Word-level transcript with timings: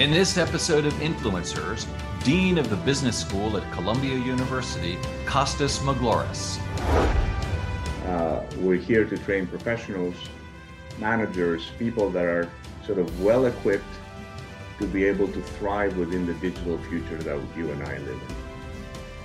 In 0.00 0.10
this 0.10 0.38
episode 0.38 0.86
of 0.86 0.94
Influencers, 0.94 1.86
Dean 2.24 2.56
of 2.56 2.70
the 2.70 2.76
Business 2.76 3.18
School 3.18 3.58
at 3.58 3.70
Columbia 3.70 4.16
University, 4.16 4.96
Costis 5.26 5.78
Maglaras. 5.80 6.58
Uh, 8.06 8.42
we're 8.60 8.76
here 8.76 9.04
to 9.04 9.18
train 9.18 9.46
professionals, 9.46 10.14
managers, 10.98 11.70
people 11.78 12.08
that 12.12 12.24
are 12.24 12.50
sort 12.86 12.96
of 12.96 13.22
well 13.22 13.44
equipped 13.44 13.84
to 14.78 14.86
be 14.86 15.04
able 15.04 15.28
to 15.28 15.42
thrive 15.42 15.94
within 15.98 16.24
the 16.24 16.32
digital 16.32 16.78
future 16.84 17.18
that 17.18 17.38
you 17.54 17.70
and 17.70 17.82
I 17.82 17.98
live 17.98 18.08
in. 18.08 18.36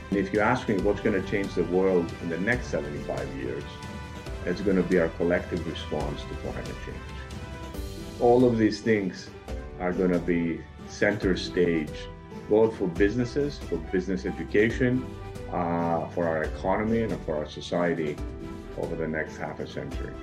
And 0.09 0.19
if 0.19 0.33
you 0.33 0.41
ask 0.41 0.67
me 0.67 0.77
what's 0.79 0.99
going 0.99 1.23
to 1.23 1.25
change 1.31 1.55
the 1.55 1.63
world 1.63 2.11
in 2.21 2.27
the 2.27 2.37
next 2.39 2.67
75 2.67 3.33
years, 3.37 3.63
it's 4.45 4.59
going 4.59 4.75
to 4.75 4.83
be 4.83 4.99
our 4.99 5.07
collective 5.07 5.65
response 5.65 6.19
to 6.23 6.35
climate 6.41 6.65
change. 6.85 6.99
All 8.19 8.43
of 8.43 8.57
these 8.57 8.81
things 8.81 9.29
are 9.79 9.91
going 9.91 10.11
to 10.11 10.19
be 10.19 10.61
center 10.87 11.35
stage, 11.35 11.89
both 12.49 12.77
for 12.77 12.87
businesses, 12.87 13.57
for 13.57 13.77
business 13.91 14.25
education, 14.25 15.05
uh, 15.51 16.07
for 16.09 16.27
our 16.27 16.43
economy, 16.43 17.01
and 17.01 17.19
for 17.25 17.35
our 17.35 17.47
society 17.47 18.15
over 18.77 18.95
the 18.95 19.07
next 19.07 19.37
half 19.37 19.59
a 19.59 19.67
century. 19.67 20.13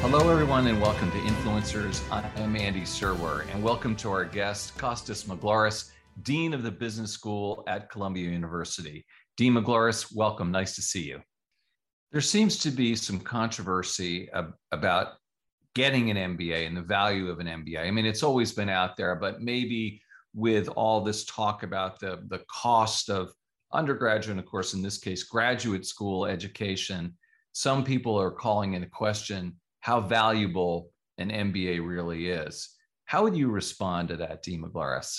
Hello, 0.00 0.30
everyone, 0.30 0.66
and 0.66 0.80
welcome 0.80 1.10
to 1.12 1.16
Influencers. 1.18 2.02
I 2.10 2.28
am 2.40 2.56
Andy 2.56 2.82
Serwer, 2.82 3.46
and 3.54 3.62
welcome 3.62 3.94
to 3.96 4.10
our 4.10 4.24
guest, 4.24 4.76
Costis 4.76 5.24
Maglaras, 5.24 5.90
Dean 6.20 6.52
of 6.52 6.62
the 6.62 6.70
Business 6.70 7.10
School 7.10 7.64
at 7.66 7.90
Columbia 7.90 8.28
University. 8.28 9.04
Dean 9.36 9.54
Maglaras, 9.54 10.14
welcome. 10.14 10.50
Nice 10.50 10.74
to 10.74 10.82
see 10.82 11.02
you. 11.02 11.20
There 12.10 12.20
seems 12.20 12.58
to 12.58 12.70
be 12.70 12.94
some 12.94 13.18
controversy 13.18 14.28
ab- 14.34 14.52
about 14.70 15.14
getting 15.74 16.10
an 16.10 16.36
MBA 16.36 16.66
and 16.66 16.76
the 16.76 16.82
value 16.82 17.30
of 17.30 17.40
an 17.40 17.46
MBA. 17.46 17.80
I 17.80 17.90
mean, 17.90 18.04
it's 18.04 18.22
always 18.22 18.52
been 18.52 18.68
out 18.68 18.96
there, 18.96 19.16
but 19.16 19.40
maybe 19.40 20.02
with 20.34 20.68
all 20.68 21.00
this 21.00 21.24
talk 21.24 21.62
about 21.62 21.98
the, 21.98 22.22
the 22.28 22.42
cost 22.50 23.08
of 23.08 23.32
undergraduate, 23.72 24.32
and 24.32 24.40
of 24.40 24.46
course, 24.46 24.74
in 24.74 24.82
this 24.82 24.98
case, 24.98 25.22
graduate 25.22 25.86
school 25.86 26.26
education, 26.26 27.16
some 27.52 27.82
people 27.82 28.20
are 28.20 28.30
calling 28.30 28.74
into 28.74 28.88
question 28.88 29.56
how 29.80 30.00
valuable 30.00 30.90
an 31.18 31.30
MBA 31.30 31.86
really 31.86 32.28
is. 32.28 32.68
How 33.06 33.22
would 33.22 33.36
you 33.36 33.48
respond 33.48 34.08
to 34.08 34.16
that, 34.16 34.42
Dean 34.42 34.62
Maglaras? 34.62 35.16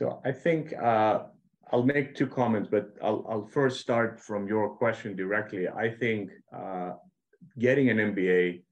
So 0.00 0.18
I 0.24 0.32
think 0.32 0.72
uh, 0.72 1.24
I'll 1.70 1.82
make 1.82 2.14
two 2.14 2.26
comments, 2.26 2.70
but 2.70 2.96
I'll, 3.02 3.22
I'll, 3.28 3.46
first 3.46 3.80
start 3.80 4.18
from 4.18 4.48
your 4.48 4.70
question 4.70 5.14
directly. 5.14 5.68
I 5.68 5.90
think 5.90 6.30
uh, 6.56 6.92
getting 7.58 7.90
an 7.90 7.98
MBA 7.98 8.62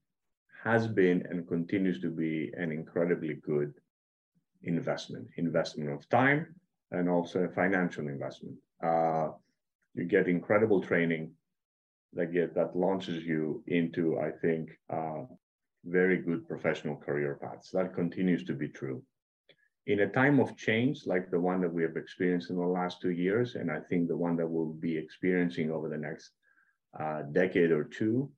has 0.64 0.86
been 0.86 1.22
and 1.28 1.46
continues 1.46 2.00
to 2.00 2.08
be 2.08 2.50
an 2.56 2.72
incredibly 2.72 3.34
good 3.44 3.74
investment, 4.62 5.28
investment 5.36 5.90
of 5.90 6.08
time 6.08 6.54
and 6.92 7.10
also 7.10 7.40
a 7.40 7.48
financial 7.50 8.08
investment. 8.08 8.56
Uh, 8.82 9.28
you 9.94 10.04
get 10.04 10.28
incredible 10.28 10.80
training 10.80 11.32
that 12.14 12.32
get 12.32 12.54
that 12.54 12.74
launches 12.74 13.22
you 13.22 13.62
into, 13.66 14.18
I 14.18 14.30
think, 14.30 14.70
uh, 14.88 15.24
very 15.84 16.22
good 16.22 16.48
professional 16.48 16.96
career 16.96 17.38
paths. 17.38 17.68
That 17.74 17.92
continues 17.92 18.44
to 18.44 18.54
be 18.54 18.68
true 18.68 19.02
in 19.88 20.00
a 20.00 20.06
time 20.06 20.38
of 20.38 20.54
change 20.54 21.06
like 21.06 21.30
the 21.30 21.40
one 21.40 21.62
that 21.62 21.72
we 21.72 21.82
have 21.82 21.96
experienced 21.96 22.50
in 22.50 22.56
the 22.56 22.62
last 22.62 23.00
two 23.00 23.10
years, 23.10 23.54
and 23.54 23.70
I 23.70 23.80
think 23.80 24.06
the 24.06 24.16
one 24.16 24.36
that 24.36 24.46
we'll 24.46 24.74
be 24.74 24.96
experiencing 24.96 25.70
over 25.70 25.88
the 25.88 25.96
next 25.96 26.32
uh, 27.00 27.22
decade 27.32 27.70
or 27.70 27.84
two, 27.84 28.30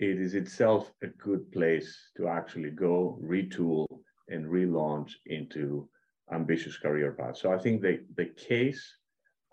it 0.00 0.20
is 0.20 0.34
itself 0.34 0.92
a 1.04 1.06
good 1.06 1.50
place 1.52 1.96
to 2.16 2.26
actually 2.26 2.70
go 2.70 3.20
retool 3.22 3.86
and 4.28 4.46
relaunch 4.46 5.12
into 5.26 5.88
ambitious 6.32 6.76
career 6.76 7.12
paths. 7.12 7.40
So 7.40 7.52
I 7.52 7.58
think 7.58 7.80
the, 7.80 8.00
the 8.16 8.30
case 8.36 8.84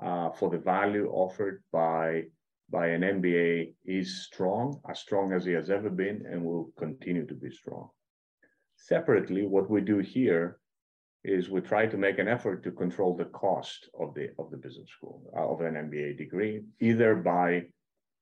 uh, 0.04 0.32
for 0.32 0.50
the 0.50 0.58
value 0.58 1.08
offered 1.12 1.62
by, 1.72 2.24
by 2.72 2.88
an 2.88 3.02
MBA 3.02 3.76
is 3.86 4.24
strong, 4.26 4.82
as 4.90 4.98
strong 4.98 5.34
as 5.34 5.46
it 5.46 5.54
has 5.54 5.70
ever 5.70 5.92
been, 5.92 6.26
and 6.26 6.44
will 6.44 6.72
continue 6.80 7.28
to 7.28 7.36
be 7.36 7.52
strong. 7.52 7.90
Separately, 8.76 9.46
what 9.46 9.70
we 9.70 9.82
do 9.82 10.00
here 10.00 10.58
is 11.24 11.50
we 11.50 11.62
try 11.62 11.86
to 11.86 11.98
make 11.98 12.18
an 12.18 12.28
effort 12.28 12.64
to 12.64 12.72
control 12.72 13.16
the 13.16 13.26
cost 13.26 13.90
of 14.00 14.14
the 14.16 14.30
of 14.40 14.50
the 14.50 14.58
business 14.58 14.90
school 14.90 15.22
uh, 15.36 15.48
of 15.48 15.62
an 15.62 15.76
MBA 15.76 16.18
degree, 16.18 16.64
either 16.80 17.16
by 17.16 17.64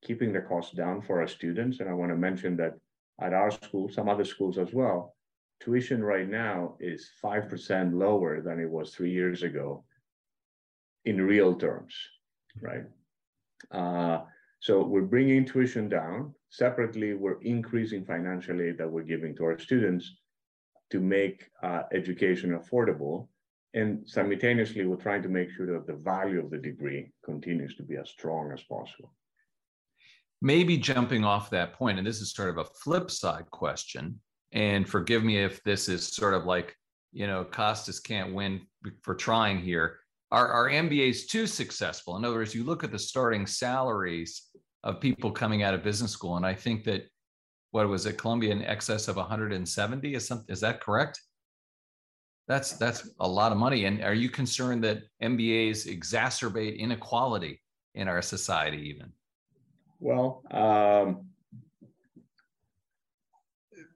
keeping 0.03 0.33
the 0.33 0.41
cost 0.41 0.75
down 0.75 1.01
for 1.01 1.21
our 1.21 1.27
students. 1.27 1.79
And 1.79 1.89
I 1.89 1.93
want 1.93 2.11
to 2.11 2.17
mention 2.17 2.57
that 2.57 2.73
at 3.21 3.33
our 3.33 3.51
school, 3.51 3.89
some 3.89 4.09
other 4.09 4.25
schools 4.25 4.57
as 4.57 4.73
well, 4.73 5.15
tuition 5.61 6.03
right 6.03 6.27
now 6.27 6.75
is 6.79 7.09
five 7.21 7.49
percent 7.49 7.93
lower 7.93 8.41
than 8.41 8.59
it 8.59 8.69
was 8.69 8.93
three 8.93 9.11
years 9.11 9.43
ago 9.43 9.85
in 11.05 11.21
real 11.21 11.55
terms, 11.55 11.95
right? 12.61 12.83
Uh, 13.71 14.23
so 14.59 14.83
we're 14.83 15.01
bringing 15.01 15.45
tuition 15.45 15.87
down. 15.87 16.33
Separately, 16.49 17.13
we're 17.13 17.41
increasing 17.41 18.03
financial 18.03 18.61
aid 18.61 18.77
that 18.77 18.91
we're 18.91 19.03
giving 19.03 19.35
to 19.37 19.45
our 19.45 19.57
students 19.57 20.11
to 20.91 20.99
make 20.99 21.49
uh, 21.63 21.83
education 21.93 22.57
affordable. 22.57 23.27
And 23.73 24.07
simultaneously, 24.07 24.85
we're 24.85 24.95
trying 24.95 25.21
to 25.23 25.29
make 25.29 25.51
sure 25.51 25.67
that 25.67 25.85
the 25.85 25.93
value 25.93 26.39
of 26.39 26.49
the 26.49 26.57
degree 26.57 27.11
continues 27.23 27.75
to 27.75 27.83
be 27.83 27.97
as 27.97 28.09
strong 28.09 28.51
as 28.51 28.63
possible. 28.63 29.13
Maybe 30.41 30.77
jumping 30.77 31.23
off 31.23 31.49
that 31.49 31.73
point, 31.73 31.97
and 31.97 32.07
this 32.07 32.21
is 32.21 32.33
sort 32.33 32.49
of 32.49 32.57
a 32.57 32.65
flip 32.65 33.11
side 33.11 33.49
question, 33.51 34.19
and 34.51 34.89
forgive 34.89 35.23
me 35.23 35.37
if 35.37 35.61
this 35.63 35.89
is 35.89 36.07
sort 36.07 36.33
of 36.33 36.45
like, 36.45 36.75
you 37.11 37.27
know, 37.27 37.45
Costis 37.45 38.01
can't 38.01 38.33
win 38.33 38.61
for 39.03 39.13
trying 39.13 39.59
here. 39.59 39.99
Are, 40.31 40.47
are 40.47 40.69
MBAs 40.69 41.27
too 41.27 41.45
successful? 41.45 42.15
In 42.17 42.25
other 42.25 42.35
words, 42.35 42.55
you 42.55 42.63
look 42.63 42.83
at 42.83 42.91
the 42.91 42.99
starting 42.99 43.45
salaries 43.45 44.49
of 44.83 45.01
people 45.01 45.31
coming 45.31 45.61
out 45.61 45.73
of 45.73 45.83
business 45.83 46.11
school, 46.11 46.37
and 46.37 46.45
I 46.45 46.55
think 46.55 46.85
that 46.85 47.03
what 47.71 47.87
was 47.87 48.05
it, 48.05 48.17
Columbia 48.17 48.51
in 48.51 48.63
excess 48.63 49.07
of 49.07 49.15
170? 49.15 50.13
Is 50.13 50.27
something 50.27 50.45
is 50.49 50.61
that 50.61 50.81
correct? 50.81 51.21
That's 52.47 52.73
that's 52.73 53.09
a 53.19 53.27
lot 53.27 53.51
of 53.51 53.57
money. 53.57 53.85
And 53.85 54.03
are 54.03 54.13
you 54.13 54.29
concerned 54.29 54.83
that 54.83 55.03
MBAs 55.21 55.87
exacerbate 55.87 56.79
inequality 56.79 57.61
in 57.93 58.07
our 58.07 58.21
society 58.21 58.89
even? 58.89 59.11
Well, 59.99 60.41
um, 60.49 61.27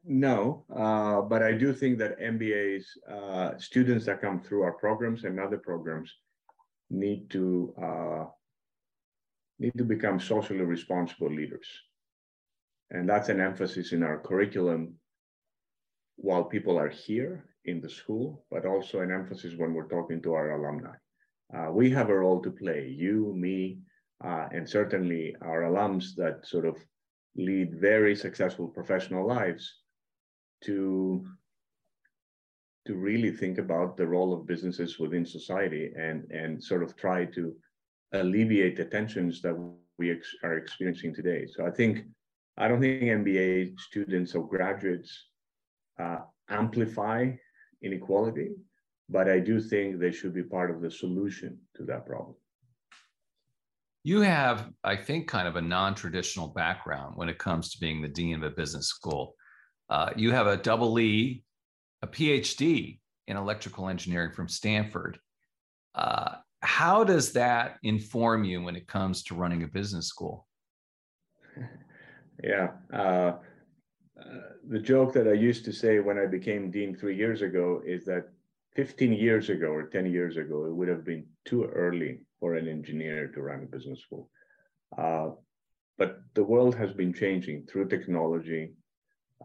no, 0.05 0.65
uh, 0.75 1.21
but 1.21 1.41
I 1.41 1.53
do 1.53 1.73
think 1.73 1.97
that 1.99 2.19
MBAs, 2.19 2.83
uh, 3.09 3.57
students 3.57 4.05
that 4.05 4.21
come 4.21 4.41
through 4.41 4.63
our 4.63 4.73
programs 4.73 5.23
and 5.23 5.39
other 5.39 5.57
programs 5.57 6.13
need 6.89 7.29
to 7.31 7.73
uh, 7.81 8.25
need 9.59 9.73
to 9.77 9.85
become 9.85 10.19
socially 10.19 10.61
responsible 10.61 11.31
leaders. 11.31 11.67
And 12.91 13.07
that's 13.09 13.29
an 13.29 13.39
emphasis 13.39 13.91
in 13.91 14.03
our 14.03 14.19
curriculum 14.19 14.95
while 16.15 16.43
people 16.43 16.77
are 16.77 16.89
here 16.89 17.45
in 17.65 17.81
the 17.81 17.89
school, 17.89 18.45
but 18.51 18.65
also 18.65 18.99
an 18.99 19.11
emphasis 19.11 19.55
when 19.57 19.73
we're 19.73 19.87
talking 19.87 20.21
to 20.21 20.33
our 20.33 20.51
alumni. 20.51 20.95
Uh, 21.55 21.71
we 21.71 21.89
have 21.89 22.09
a 22.09 22.15
role 22.17 22.41
to 22.41 22.51
play, 22.51 22.87
you, 22.87 23.33
me, 23.35 23.79
uh, 24.23 24.47
and 24.51 24.67
certainly 24.67 25.35
our 25.41 25.63
alums 25.63 26.15
that 26.15 26.45
sort 26.45 26.65
of 26.65 26.77
lead 27.35 27.79
very 27.79 28.15
successful 28.15 28.67
professional 28.67 29.27
lives 29.27 29.79
to 30.63 31.25
to 32.85 32.95
really 32.95 33.31
think 33.31 33.59
about 33.59 33.95
the 33.95 34.05
role 34.05 34.33
of 34.33 34.45
businesses 34.45 34.99
within 34.99 35.25
society 35.25 35.91
and 35.97 36.29
and 36.31 36.61
sort 36.61 36.83
of 36.83 36.95
try 36.95 37.25
to 37.25 37.55
alleviate 38.13 38.75
the 38.75 38.85
tensions 38.85 39.41
that 39.41 39.55
we 39.97 40.11
ex- 40.11 40.35
are 40.43 40.57
experiencing 40.57 41.13
today. 41.13 41.47
So 41.47 41.65
I 41.65 41.71
think 41.71 42.05
I 42.57 42.67
don't 42.67 42.81
think 42.81 43.01
MBA 43.01 43.79
students 43.79 44.35
or 44.35 44.47
graduates 44.47 45.27
uh, 45.99 46.19
amplify 46.49 47.31
inequality, 47.81 48.51
but 49.09 49.27
I 49.29 49.39
do 49.39 49.59
think 49.59 49.99
they 49.99 50.11
should 50.11 50.33
be 50.33 50.43
part 50.43 50.69
of 50.69 50.81
the 50.81 50.91
solution 50.91 51.59
to 51.75 51.83
that 51.85 52.05
problem. 52.05 52.35
You 54.03 54.21
have, 54.21 54.69
I 54.83 54.97
think, 54.97 55.27
kind 55.27 55.47
of 55.47 55.55
a 55.55 55.61
non 55.61 55.95
traditional 55.95 56.49
background 56.49 57.15
when 57.15 57.29
it 57.29 57.37
comes 57.37 57.71
to 57.71 57.79
being 57.79 58.01
the 58.01 58.09
dean 58.09 58.35
of 58.35 58.43
a 58.43 58.49
business 58.49 58.87
school. 58.87 59.35
Uh, 59.89 60.09
you 60.15 60.31
have 60.31 60.47
a 60.47 60.57
double 60.57 60.99
E, 60.99 61.43
a 62.01 62.07
PhD 62.07 62.99
in 63.27 63.37
electrical 63.37 63.87
engineering 63.87 64.33
from 64.33 64.49
Stanford. 64.49 65.19
Uh, 65.95 66.35
how 66.61 67.03
does 67.03 67.33
that 67.33 67.77
inform 67.83 68.43
you 68.43 68.61
when 68.61 68.75
it 68.75 68.87
comes 68.87 69.23
to 69.23 69.35
running 69.35 69.63
a 69.63 69.67
business 69.67 70.07
school? 70.07 70.47
Yeah. 72.41 72.71
Uh, 72.91 73.33
uh, 74.19 74.39
the 74.69 74.79
joke 74.79 75.13
that 75.13 75.27
I 75.27 75.33
used 75.33 75.65
to 75.65 75.73
say 75.73 75.99
when 75.99 76.17
I 76.17 76.25
became 76.25 76.71
dean 76.71 76.95
three 76.95 77.15
years 77.15 77.41
ago 77.41 77.81
is 77.85 78.05
that 78.05 78.29
15 78.75 79.13
years 79.13 79.49
ago 79.49 79.67
or 79.67 79.87
10 79.87 80.05
years 80.11 80.37
ago, 80.37 80.65
it 80.65 80.73
would 80.73 80.87
have 80.87 81.03
been 81.03 81.25
too 81.45 81.65
early 81.65 82.21
for 82.39 82.55
an 82.55 82.67
engineer 82.67 83.27
to 83.27 83.41
run 83.41 83.63
a 83.63 83.65
business 83.65 84.01
school. 84.01 84.29
Uh, 84.97 85.29
but 85.97 86.21
the 86.33 86.43
world 86.43 86.75
has 86.75 86.91
been 86.91 87.13
changing 87.13 87.65
through 87.65 87.87
technology, 87.87 88.73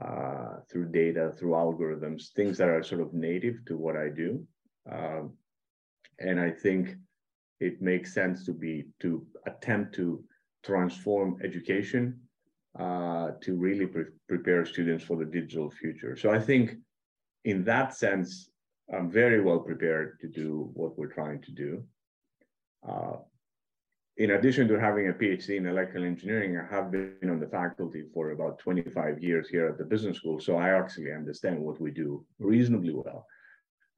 uh, 0.01 0.61
through 0.71 0.91
data, 0.91 1.33
through 1.39 1.53
algorithms, 1.53 2.33
things 2.33 2.57
that 2.59 2.69
are 2.69 2.83
sort 2.83 3.01
of 3.01 3.13
native 3.13 3.65
to 3.67 3.77
what 3.77 3.97
I 3.97 4.09
do. 4.09 4.47
Um, 4.91 5.35
and 6.19 6.41
I 6.41 6.51
think 6.51 6.95
it 7.61 7.83
makes 7.83 8.15
sense 8.15 8.45
to 8.47 8.53
be 8.53 8.87
to 9.01 9.27
attempt 9.47 9.95
to 9.97 10.25
transform 10.63 11.39
education 11.45 12.21
uh, 12.79 13.33
to 13.41 13.57
really 13.57 13.87
pre 13.87 14.05
prepare 14.29 14.65
students 14.65 15.05
for 15.05 15.17
the 15.17 15.25
digital 15.25 15.71
future. 15.71 16.17
So 16.17 16.31
I 16.31 16.39
think 16.39 16.77
in 17.45 17.65
that 17.65 17.95
sense, 17.95 18.51
I'm 18.95 19.11
very 19.11 19.41
well 19.41 19.61
prepared 19.61 20.21
to 20.21 20.29
do 20.29 20.71
what 20.75 20.97
we're 20.97 21.13
trying 21.13 21.43
to 21.43 21.53
do. 21.53 21.83
Uh, 22.89 23.17
in 24.17 24.33
addition 24.33 24.67
to 24.69 24.79
having 24.79 25.09
a 25.09 25.13
PhD 25.13 25.57
in 25.57 25.67
electrical 25.67 26.05
engineering, 26.05 26.57
I 26.57 26.75
have 26.75 26.91
been 26.91 27.31
on 27.31 27.39
the 27.39 27.47
faculty 27.47 28.05
for 28.13 28.31
about 28.31 28.59
25 28.59 29.23
years 29.23 29.49
here 29.49 29.69
at 29.69 29.79
the 29.79 29.85
business 29.85 30.17
school. 30.17 30.41
So 30.41 30.57
I 30.57 30.71
actually 30.71 31.13
understand 31.13 31.61
what 31.61 31.81
we 31.81 31.93
do 31.93 32.25
reasonably 32.41 32.93
well 32.93 33.27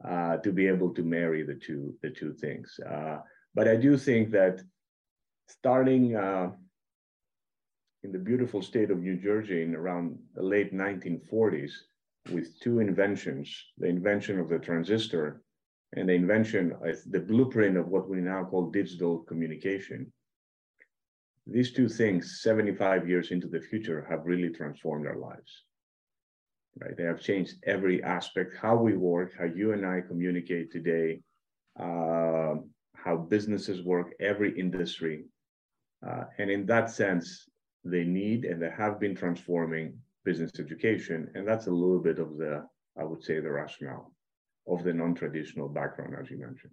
uh, 0.07 0.37
to 0.39 0.53
be 0.53 0.67
able 0.67 0.93
to 0.95 1.03
marry 1.03 1.43
the 1.43 1.55
two, 1.55 1.95
the 2.03 2.11
two 2.11 2.35
things. 2.35 2.79
Uh, 2.87 3.19
but 3.55 3.67
I 3.67 3.77
do 3.77 3.97
think 3.97 4.31
that 4.33 4.61
starting 5.49 6.17
uh, 6.17 6.51
in 8.03 8.13
the 8.13 8.19
beautiful 8.19 8.63
state 8.63 8.91
of 8.91 8.99
New 8.99 9.17
Jersey 9.17 9.63
in 9.63 9.75
around 9.75 10.19
the 10.35 10.43
late 10.43 10.73
1940s, 10.73 11.73
with 12.33 12.59
two 12.61 12.81
inventions, 12.81 13.55
the 13.79 13.89
invention 13.89 14.39
of 14.39 14.49
the 14.49 14.59
transistor 14.59 15.43
and 15.95 16.09
the 16.09 16.15
invention, 16.15 16.75
the 17.07 17.21
blueprint 17.21 17.77
of 17.77 17.89
what 17.89 18.09
we 18.09 18.19
now 18.19 18.45
call 18.45 18.71
digital 18.71 19.19
communication. 19.19 20.13
These 21.47 21.73
two 21.73 21.89
things, 21.89 22.41
75 22.43 23.09
years 23.09 23.33
into 23.33 23.49
the 23.49 23.61
future, 23.61 24.07
have 24.09 24.27
really 24.27 24.51
transformed 24.51 25.07
our 25.07 25.17
lives. 25.17 25.65
Right? 26.77 26.97
They 26.97 27.05
have 27.05 27.21
changed 27.21 27.55
every 27.65 28.03
aspect, 28.05 28.55
how 28.57 28.77
we 28.77 28.97
work, 28.97 29.33
how 29.37 29.47
you 29.47 29.73
and 29.73 29.85
I 29.85 30.03
communicate 30.07 30.71
today, 30.71 31.21
uh, 31.79 32.55
how 32.95 33.17
businesses 33.29 33.83
work, 33.83 34.13
every 34.21 34.59
industry. 34.59 35.25
Uh, 36.07 36.25
and 36.39 36.51
in 36.51 36.67
that 36.67 36.91
sense, 36.91 37.50
they 37.85 38.05
need 38.05 38.45
and 38.45 38.61
they 38.61 38.71
have 38.71 39.01
been 39.01 39.15
transforming 39.15 39.99
business 40.25 40.53
education. 40.59 41.31
And 41.35 41.47
that's 41.47 41.67
a 41.67 41.71
little 41.71 41.99
bit 41.99 42.19
of 42.19 42.37
the, 42.37 42.67
I 42.99 43.05
would 43.05 43.23
say, 43.23 43.41
the 43.41 43.51
rationale 43.51 44.13
of 44.69 44.85
the 44.85 44.93
non-traditional 44.93 45.69
background, 45.69 46.15
as 46.21 46.31
you 46.31 46.39
mentioned. 46.39 46.73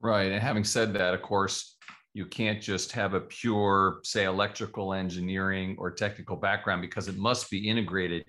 Right. 0.00 0.32
And 0.32 0.42
having 0.42 0.64
said 0.64 0.94
that, 0.94 1.14
of 1.14 1.22
course, 1.22 1.76
you 2.14 2.24
can't 2.24 2.60
just 2.60 2.92
have 2.92 3.14
a 3.14 3.20
pure, 3.20 4.00
say, 4.02 4.24
electrical 4.24 4.94
engineering 4.94 5.76
or 5.78 5.90
technical 5.90 6.36
background 6.36 6.82
because 6.82 7.08
it 7.08 7.16
must 7.16 7.50
be 7.50 7.68
integrated 7.68 8.24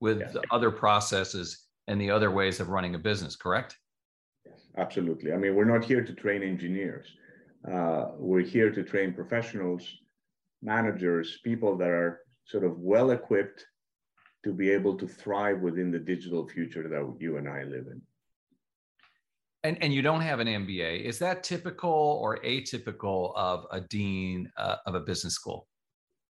with 0.00 0.20
yes. 0.20 0.32
the 0.32 0.42
other 0.50 0.70
processes 0.70 1.66
and 1.86 2.00
the 2.00 2.10
other 2.10 2.30
ways 2.30 2.60
of 2.60 2.70
running 2.70 2.94
a 2.94 2.98
business, 2.98 3.36
correct? 3.36 3.76
Yes, 4.46 4.60
absolutely. 4.78 5.32
I 5.32 5.36
mean, 5.36 5.54
we're 5.54 5.64
not 5.64 5.84
here 5.84 6.02
to 6.02 6.12
train 6.14 6.42
engineers. 6.42 7.06
Uh, 7.70 8.08
we're 8.16 8.40
here 8.40 8.70
to 8.70 8.82
train 8.82 9.12
professionals, 9.12 9.86
managers, 10.64 11.38
people 11.44 11.76
that 11.78 11.88
are 11.88 12.20
sort 12.46 12.64
of 12.64 12.78
well 12.78 13.10
equipped 13.10 13.64
to 14.44 14.52
be 14.52 14.70
able 14.70 14.96
to 14.96 15.06
thrive 15.06 15.60
within 15.60 15.90
the 15.90 15.98
digital 15.98 16.46
future 16.48 16.88
that 16.88 17.16
you 17.20 17.36
and 17.36 17.48
I 17.48 17.62
live 17.64 17.86
in. 17.86 18.00
And, 19.62 19.82
and 19.82 19.94
you 19.94 20.02
don't 20.02 20.20
have 20.20 20.40
an 20.40 20.46
MBA. 20.46 21.02
Is 21.02 21.18
that 21.20 21.42
typical 21.42 21.90
or 21.90 22.38
atypical 22.40 23.32
of 23.34 23.64
a 23.70 23.80
dean 23.80 24.50
uh, 24.58 24.76
of 24.86 24.94
a 24.94 25.00
business 25.00 25.34
school? 25.34 25.66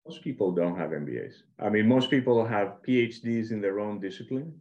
Most 0.07 0.25
people 0.25 0.51
don't 0.51 0.77
have 0.77 0.91
MBAs. 0.91 1.35
I 1.61 1.69
mean, 1.69 1.87
most 1.87 2.11
people 2.11 2.45
have 2.45 2.79
PhDs 2.87 3.53
in 3.53 3.61
their 3.61 3.79
own 3.79 4.01
discipline. 4.01 4.53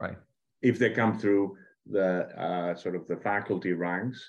Right. 0.00 0.16
If 0.62 0.78
they 0.80 0.90
come 0.90 1.16
through 1.16 1.56
the 1.88 2.26
uh, 2.36 2.74
sort 2.74 2.96
of 2.96 3.06
the 3.06 3.16
faculty 3.16 3.72
ranks, 3.72 4.28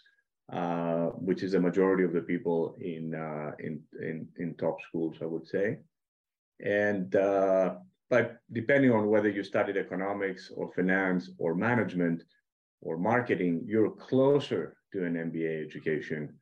uh, 0.52 1.08
which 1.28 1.44
is 1.44 1.54
a 1.54 1.60
majority 1.60 2.04
of 2.04 2.14
the 2.14 2.22
people 2.22 2.76
in, 2.80 3.14
uh, 3.14 3.52
in, 3.60 3.82
in, 4.02 4.28
in 4.38 4.56
top 4.56 4.78
schools, 4.82 5.18
I 5.22 5.26
would 5.26 5.48
say. 5.48 5.78
And 6.64 7.16
uh, 7.16 7.76
but 8.10 8.38
depending 8.52 8.92
on 8.92 9.10
whether 9.10 9.30
you 9.30 9.44
studied 9.44 9.78
economics 9.78 10.52
or 10.56 10.72
finance 10.74 11.30
or 11.38 11.54
management 11.56 12.24
or 12.82 12.98
marketing, 12.98 13.64
you're 13.66 13.92
closer 13.92 14.78
to 14.94 15.04
an 15.04 15.16
MBA 15.16 15.66
education 15.66 16.34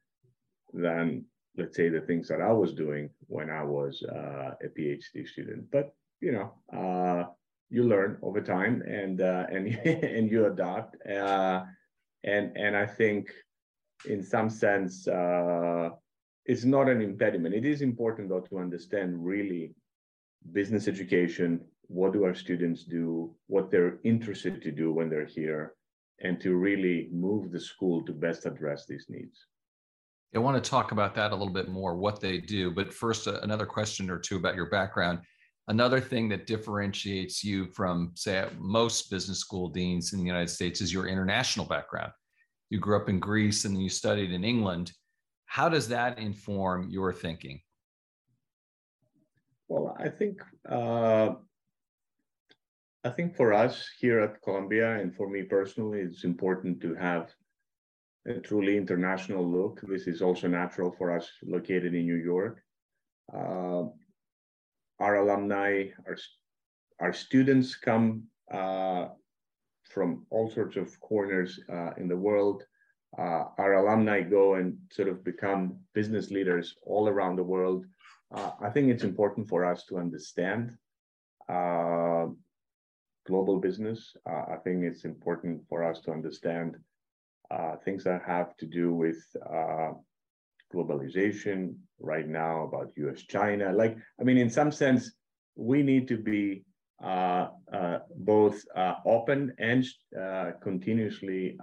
than, 0.73 1.25
let's 1.57 1.75
say, 1.75 1.89
the 1.89 2.01
things 2.01 2.27
that 2.27 2.41
I 2.41 2.51
was 2.51 2.73
doing 2.73 3.09
when 3.27 3.49
I 3.49 3.63
was 3.63 4.03
uh, 4.03 4.51
a 4.63 4.67
PhD 4.77 5.27
student. 5.27 5.65
But 5.71 5.95
you 6.21 6.31
know, 6.31 6.53
uh, 6.71 7.25
you 7.69 7.83
learn 7.83 8.17
over 8.21 8.41
time, 8.41 8.83
and 8.87 9.21
uh, 9.21 9.45
and 9.51 9.67
and 9.85 10.29
you 10.29 10.45
adopt. 10.45 10.95
Uh, 11.07 11.63
and 12.23 12.55
and 12.55 12.75
I 12.75 12.85
think, 12.85 13.31
in 14.07 14.23
some 14.23 14.49
sense, 14.49 15.07
uh, 15.07 15.89
it's 16.45 16.63
not 16.63 16.87
an 16.89 17.01
impediment. 17.01 17.55
It 17.55 17.65
is 17.65 17.81
important 17.81 18.29
though 18.29 18.41
to 18.41 18.59
understand 18.59 19.25
really 19.25 19.73
business 20.51 20.87
education, 20.87 21.61
what 21.87 22.13
do 22.13 22.23
our 22.23 22.35
students 22.35 22.83
do, 22.83 23.35
what 23.47 23.71
they're 23.71 23.97
interested 24.03 24.61
to 24.61 24.71
do 24.71 24.91
when 24.91 25.09
they're 25.09 25.25
here, 25.25 25.73
and 26.21 26.39
to 26.41 26.55
really 26.55 27.09
move 27.11 27.51
the 27.51 27.59
school 27.59 28.03
to 28.05 28.13
best 28.13 28.45
address 28.45 28.85
these 28.85 29.05
needs. 29.09 29.47
I 30.35 30.39
want 30.39 30.61
to 30.61 30.69
talk 30.69 30.91
about 30.91 31.15
that 31.15 31.31
a 31.31 31.35
little 31.35 31.53
bit 31.53 31.69
more, 31.69 31.95
what 31.95 32.19
they 32.19 32.39
do. 32.39 32.69
But 32.69 32.93
first, 32.93 33.27
uh, 33.27 33.39
another 33.41 33.65
question 33.65 34.09
or 34.09 34.19
two 34.19 34.35
about 34.35 34.55
your 34.55 34.69
background. 34.69 35.19
Another 35.67 35.99
thing 35.99 36.29
that 36.29 36.45
differentiates 36.45 37.43
you 37.43 37.67
from, 37.67 38.11
say, 38.15 38.45
most 38.59 39.09
business 39.09 39.39
school 39.39 39.69
deans 39.69 40.13
in 40.13 40.19
the 40.19 40.25
United 40.25 40.49
States 40.49 40.81
is 40.81 40.93
your 40.93 41.07
international 41.07 41.65
background. 41.65 42.11
You 42.69 42.79
grew 42.79 42.97
up 42.97 43.09
in 43.09 43.19
Greece 43.19 43.65
and 43.65 43.75
then 43.75 43.81
you 43.81 43.89
studied 43.89 44.31
in 44.31 44.43
England. 44.43 44.91
How 45.45 45.69
does 45.69 45.87
that 45.89 46.17
inform 46.17 46.89
your 46.89 47.13
thinking? 47.13 47.61
Well, 49.67 49.95
I 49.99 50.09
think 50.09 50.41
uh, 50.69 51.35
I 53.03 53.09
think 53.09 53.35
for 53.35 53.53
us 53.53 53.87
here 53.99 54.19
at 54.19 54.41
Columbia, 54.41 54.97
and 54.99 55.15
for 55.15 55.29
me 55.29 55.43
personally, 55.43 55.99
it's 55.99 56.23
important 56.23 56.81
to 56.81 56.95
have 56.95 57.31
a 58.27 58.39
truly 58.39 58.77
international 58.77 59.47
look. 59.47 59.81
This 59.83 60.07
is 60.07 60.21
also 60.21 60.47
natural 60.47 60.91
for 60.91 61.15
us 61.15 61.29
located 61.43 61.93
in 61.93 62.05
New 62.05 62.15
York. 62.15 62.63
Uh, 63.31 63.83
our 64.99 65.15
alumni, 65.17 65.89
our, 66.07 66.17
our 66.99 67.13
students 67.13 67.75
come 67.75 68.23
uh, 68.51 69.09
from 69.89 70.25
all 70.29 70.49
sorts 70.49 70.77
of 70.77 70.99
corners 70.99 71.59
uh, 71.71 71.91
in 71.97 72.07
the 72.07 72.17
world. 72.17 72.63
Uh, 73.17 73.45
our 73.57 73.75
alumni 73.75 74.21
go 74.21 74.55
and 74.55 74.77
sort 74.91 75.07
of 75.07 75.23
become 75.23 75.77
business 75.93 76.31
leaders 76.31 76.75
all 76.85 77.07
around 77.07 77.37
the 77.37 77.43
world 77.43 77.85
uh, 78.33 78.51
I 78.61 78.69
think 78.69 78.89
it's 78.89 79.03
important 79.03 79.47
for 79.47 79.65
us 79.65 79.85
to 79.85 79.97
understand 79.97 80.75
uh, 81.47 82.27
global 83.25 83.59
business. 83.59 84.15
Uh, 84.29 84.43
I 84.53 84.57
think 84.63 84.83
it's 84.83 85.05
important 85.05 85.61
for 85.69 85.83
us 85.83 86.01
to 86.01 86.11
understand 86.11 86.77
uh, 87.51 87.75
things 87.83 88.03
that 88.03 88.23
have 88.25 88.57
to 88.57 88.65
do 88.65 88.93
with 88.93 89.23
globalization 90.73 91.75
right 91.99 92.27
now 92.27 92.63
about 92.63 92.91
US 92.97 93.21
China. 93.21 93.71
Like, 93.71 93.97
I 94.19 94.23
mean, 94.23 94.37
in 94.37 94.49
some 94.49 94.71
sense, 94.71 95.11
we 95.55 95.83
need 95.83 96.07
to 96.07 96.17
be 96.17 96.65
Uh, 97.03 97.49
uh, 97.73 97.99
both 98.15 98.63
uh, 98.75 98.95
open 99.05 99.53
and 99.59 99.85
continuously 100.61 101.57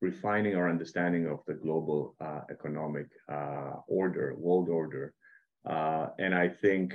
refining 0.00 0.56
our 0.56 0.68
understanding 0.68 1.26
of 1.26 1.40
the 1.46 1.54
global 1.54 2.16
economic 2.50 3.06
order, 3.86 4.34
world 4.36 4.68
order. 4.68 5.14
Uh, 5.64 6.08
and 6.18 6.34
I 6.34 6.48
think 6.48 6.94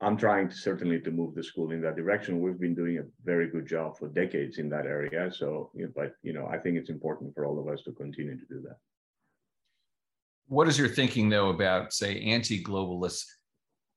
I'm 0.00 0.16
trying 0.16 0.48
to 0.48 0.56
certainly 0.56 1.00
to 1.00 1.10
move 1.10 1.34
the 1.34 1.42
school 1.42 1.70
in 1.70 1.80
that 1.82 1.96
direction. 1.96 2.40
We've 2.40 2.58
been 2.58 2.74
doing 2.74 2.98
a 2.98 3.04
very 3.24 3.48
good 3.48 3.66
job 3.66 3.96
for 3.96 4.08
decades 4.08 4.58
in 4.58 4.68
that 4.70 4.86
area. 4.86 5.30
So, 5.32 5.70
but 5.94 6.14
you 6.22 6.32
know, 6.32 6.46
I 6.46 6.58
think 6.58 6.76
it's 6.78 6.90
important 6.90 7.34
for 7.34 7.46
all 7.46 7.60
of 7.60 7.68
us 7.68 7.82
to 7.82 7.92
continue 7.92 8.36
to 8.36 8.46
do 8.46 8.60
that. 8.62 8.76
What 10.48 10.68
is 10.68 10.78
your 10.78 10.88
thinking 10.88 11.28
though 11.28 11.50
about 11.50 11.92
say 11.92 12.20
anti-globalist, 12.20 13.24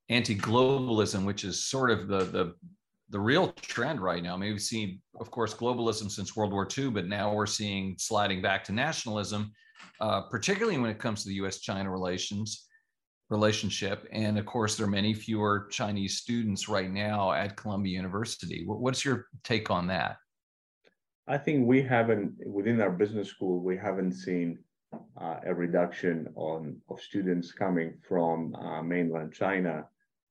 anti-globalism, 0.10 1.26
which 1.26 1.44
is 1.44 1.66
sort 1.66 1.92
of 1.92 2.08
the 2.08 2.20
the 2.26 2.54
the 3.10 3.20
real 3.20 3.54
trend 3.62 4.02
right 4.02 4.22
now? 4.22 4.36
I 4.36 4.38
mean, 4.38 4.52
we've 4.52 4.62
seen, 4.62 5.02
of 5.20 5.32
course, 5.32 5.54
globalism 5.54 6.12
since 6.12 6.36
World 6.36 6.52
War 6.52 6.68
II, 6.78 6.90
but 6.90 7.08
now 7.08 7.34
we're 7.34 7.46
seeing 7.46 7.96
sliding 7.98 8.42
back 8.42 8.66
to 8.66 8.74
nationalism 8.74 9.52
uh, 10.00 10.22
particularly 10.22 10.78
when 10.78 10.90
it 10.90 11.00
comes 11.00 11.24
to 11.24 11.30
the 11.30 11.36
U.S.-China 11.36 11.92
relations 11.92 12.66
relationship. 13.30 14.08
And 14.12 14.40
of 14.40 14.46
course, 14.46 14.78
there 14.78 14.86
are 14.86 14.90
many 14.90 15.14
fewer 15.14 15.68
Chinese 15.70 16.18
students 16.18 16.70
right 16.70 16.90
now 16.90 17.34
at 17.34 17.58
Columbia 17.58 17.94
University. 17.94 18.64
What's 18.66 19.04
your 19.04 19.26
take 19.44 19.70
on 19.70 19.88
that? 19.88 20.18
I 21.28 21.38
think 21.38 21.68
we 21.68 21.82
haven't, 21.82 22.36
within 22.46 22.80
our 22.80 22.90
business 22.90 23.28
school, 23.28 23.60
we 23.60 23.76
haven't 23.76 24.14
seen 24.14 24.60
uh, 25.20 25.40
a 25.46 25.54
reduction 25.54 26.30
on 26.36 26.78
of 26.90 27.02
students 27.02 27.52
coming 27.52 27.96
from 28.08 28.56
uh, 28.56 28.82
mainland 28.82 29.34
China, 29.34 29.86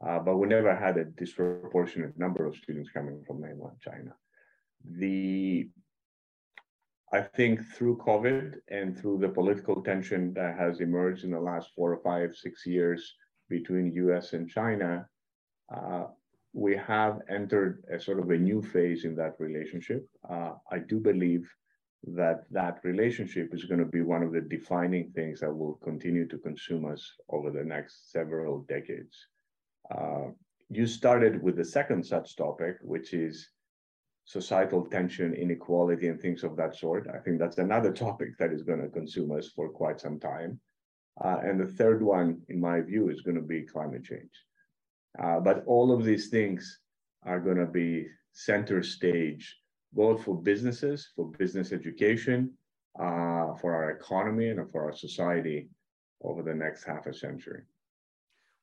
uh, 0.04 0.18
but 0.18 0.36
we 0.36 0.46
never 0.46 0.74
had 0.74 0.96
a 0.98 1.04
disproportionate 1.04 2.18
number 2.18 2.46
of 2.46 2.56
students 2.56 2.90
coming 2.90 3.22
from 3.26 3.40
mainland 3.40 3.76
China. 3.80 4.14
The 4.84 5.68
I 7.12 7.20
think 7.20 7.64
through 7.72 7.98
COVID 7.98 8.56
and 8.68 8.98
through 8.98 9.18
the 9.18 9.28
political 9.28 9.80
tension 9.80 10.34
that 10.34 10.58
has 10.58 10.80
emerged 10.80 11.22
in 11.24 11.30
the 11.30 11.40
last 11.40 11.70
four 11.74 11.92
or 11.92 12.02
five, 12.02 12.34
six 12.34 12.66
years 12.66 13.14
between 13.48 13.94
US 13.94 14.32
and 14.32 14.50
China, 14.50 15.08
uh, 15.74 16.06
we 16.52 16.76
have 16.76 17.20
entered 17.28 17.84
a 17.92 18.00
sort 18.00 18.18
of 18.18 18.30
a 18.30 18.36
new 18.36 18.60
phase 18.60 19.04
in 19.04 19.14
that 19.16 19.34
relationship. 19.38 20.08
Uh, 20.28 20.52
I 20.72 20.78
do 20.78 20.98
believe 20.98 21.48
that 22.08 22.44
that 22.50 22.80
relationship 22.82 23.54
is 23.54 23.64
going 23.64 23.80
to 23.80 23.86
be 23.86 24.02
one 24.02 24.22
of 24.22 24.32
the 24.32 24.40
defining 24.40 25.10
things 25.10 25.40
that 25.40 25.52
will 25.52 25.74
continue 25.84 26.26
to 26.28 26.38
consume 26.38 26.86
us 26.86 27.02
over 27.28 27.50
the 27.50 27.64
next 27.64 28.10
several 28.10 28.60
decades. 28.68 29.26
Uh, 29.90 30.30
you 30.68 30.86
started 30.86 31.42
with 31.42 31.56
the 31.56 31.64
second 31.64 32.04
such 32.04 32.36
topic, 32.36 32.76
which 32.82 33.14
is 33.14 33.48
societal 34.24 34.84
tension, 34.84 35.34
inequality, 35.34 36.08
and 36.08 36.20
things 36.20 36.42
of 36.42 36.56
that 36.56 36.74
sort. 36.74 37.06
I 37.08 37.18
think 37.18 37.38
that's 37.38 37.58
another 37.58 37.92
topic 37.92 38.36
that 38.38 38.52
is 38.52 38.62
going 38.62 38.82
to 38.82 38.88
consume 38.88 39.30
us 39.32 39.48
for 39.48 39.68
quite 39.68 40.00
some 40.00 40.18
time. 40.18 40.60
Uh, 41.24 41.38
and 41.42 41.58
the 41.58 41.66
third 41.66 42.02
one, 42.02 42.42
in 42.48 42.60
my 42.60 42.80
view, 42.80 43.08
is 43.08 43.22
going 43.22 43.36
to 43.36 43.42
be 43.42 43.62
climate 43.62 44.04
change. 44.04 44.30
Uh, 45.22 45.40
but 45.40 45.64
all 45.66 45.92
of 45.92 46.04
these 46.04 46.28
things 46.28 46.80
are 47.24 47.40
going 47.40 47.56
to 47.56 47.66
be 47.66 48.06
center 48.32 48.82
stage, 48.82 49.56
both 49.92 50.24
for 50.24 50.34
businesses, 50.34 51.08
for 51.14 51.30
business 51.38 51.72
education, 51.72 52.52
uh, 52.98 53.54
for 53.54 53.74
our 53.74 53.90
economy, 53.90 54.48
and 54.48 54.70
for 54.70 54.84
our 54.84 54.92
society 54.92 55.68
over 56.22 56.42
the 56.42 56.54
next 56.54 56.84
half 56.84 57.06
a 57.06 57.14
century. 57.14 57.62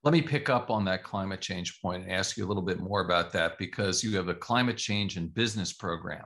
Let 0.03 0.11
me 0.11 0.21
pick 0.21 0.49
up 0.49 0.69
on 0.69 0.83
that 0.85 1.03
climate 1.03 1.39
change 1.39 1.81
point 1.81 2.03
and 2.03 2.11
ask 2.11 2.35
you 2.35 2.45
a 2.45 2.47
little 2.47 2.63
bit 2.63 2.81
more 2.81 3.05
about 3.05 3.31
that 3.33 3.57
because 3.57 4.03
you 4.03 4.17
have 4.17 4.27
a 4.27 4.33
climate 4.33 4.75
change 4.75 5.15
and 5.15 5.33
business 5.33 5.71
program 5.71 6.25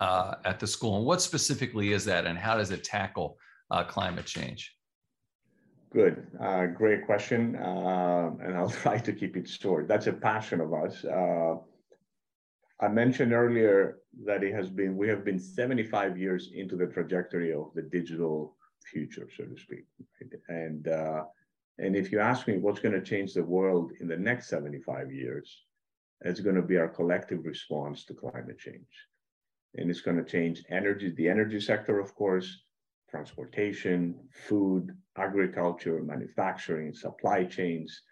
uh, 0.00 0.34
at 0.44 0.58
the 0.58 0.66
school. 0.66 0.96
And 0.96 1.06
what 1.06 1.22
specifically 1.22 1.92
is 1.92 2.04
that, 2.06 2.26
and 2.26 2.36
how 2.36 2.56
does 2.56 2.72
it 2.72 2.82
tackle 2.82 3.38
uh, 3.70 3.84
climate 3.84 4.26
change? 4.26 4.74
Good, 5.92 6.26
uh, 6.40 6.66
great 6.66 7.06
question, 7.06 7.54
uh, 7.56 8.30
and 8.42 8.56
I'll 8.56 8.70
try 8.82 8.98
to 8.98 9.12
keep 9.12 9.36
it 9.36 9.48
short. 9.48 9.86
That's 9.86 10.08
a 10.08 10.12
passion 10.12 10.60
of 10.60 10.74
us. 10.74 11.04
Uh, 11.04 11.56
I 12.80 12.88
mentioned 12.88 13.32
earlier 13.32 13.98
that 14.24 14.42
it 14.42 14.52
has 14.54 14.68
been 14.68 14.96
we 14.96 15.08
have 15.08 15.24
been 15.24 15.38
75 15.38 16.18
years 16.18 16.50
into 16.54 16.76
the 16.76 16.86
trajectory 16.86 17.52
of 17.52 17.70
the 17.74 17.82
digital 17.82 18.56
future, 18.84 19.28
so 19.36 19.44
to 19.44 19.60
speak, 19.60 19.84
and 20.48 20.88
uh, 20.88 21.24
and 21.80 21.96
if 21.96 22.12
you 22.12 22.20
ask 22.20 22.46
me 22.46 22.58
what's 22.58 22.80
going 22.80 22.94
to 22.94 23.10
change 23.12 23.34
the 23.34 23.42
world 23.42 23.92
in 24.00 24.08
the 24.08 24.16
next 24.16 24.48
75 24.48 25.12
years, 25.12 25.64
it's 26.22 26.40
going 26.40 26.56
to 26.56 26.62
be 26.62 26.76
our 26.76 26.88
collective 26.88 27.44
response 27.44 28.04
to 28.04 28.14
climate 28.14 28.58
change, 28.58 28.92
and 29.74 29.90
it's 29.90 30.02
going 30.02 30.16
to 30.16 30.30
change 30.30 30.62
energy, 30.70 31.10
the 31.16 31.28
energy 31.28 31.60
sector, 31.60 31.98
of 31.98 32.14
course, 32.14 32.64
transportation, 33.10 34.14
food, 34.30 34.96
agriculture, 35.16 36.02
manufacturing, 36.02 36.94
supply 36.94 37.44
chains, 37.44 38.02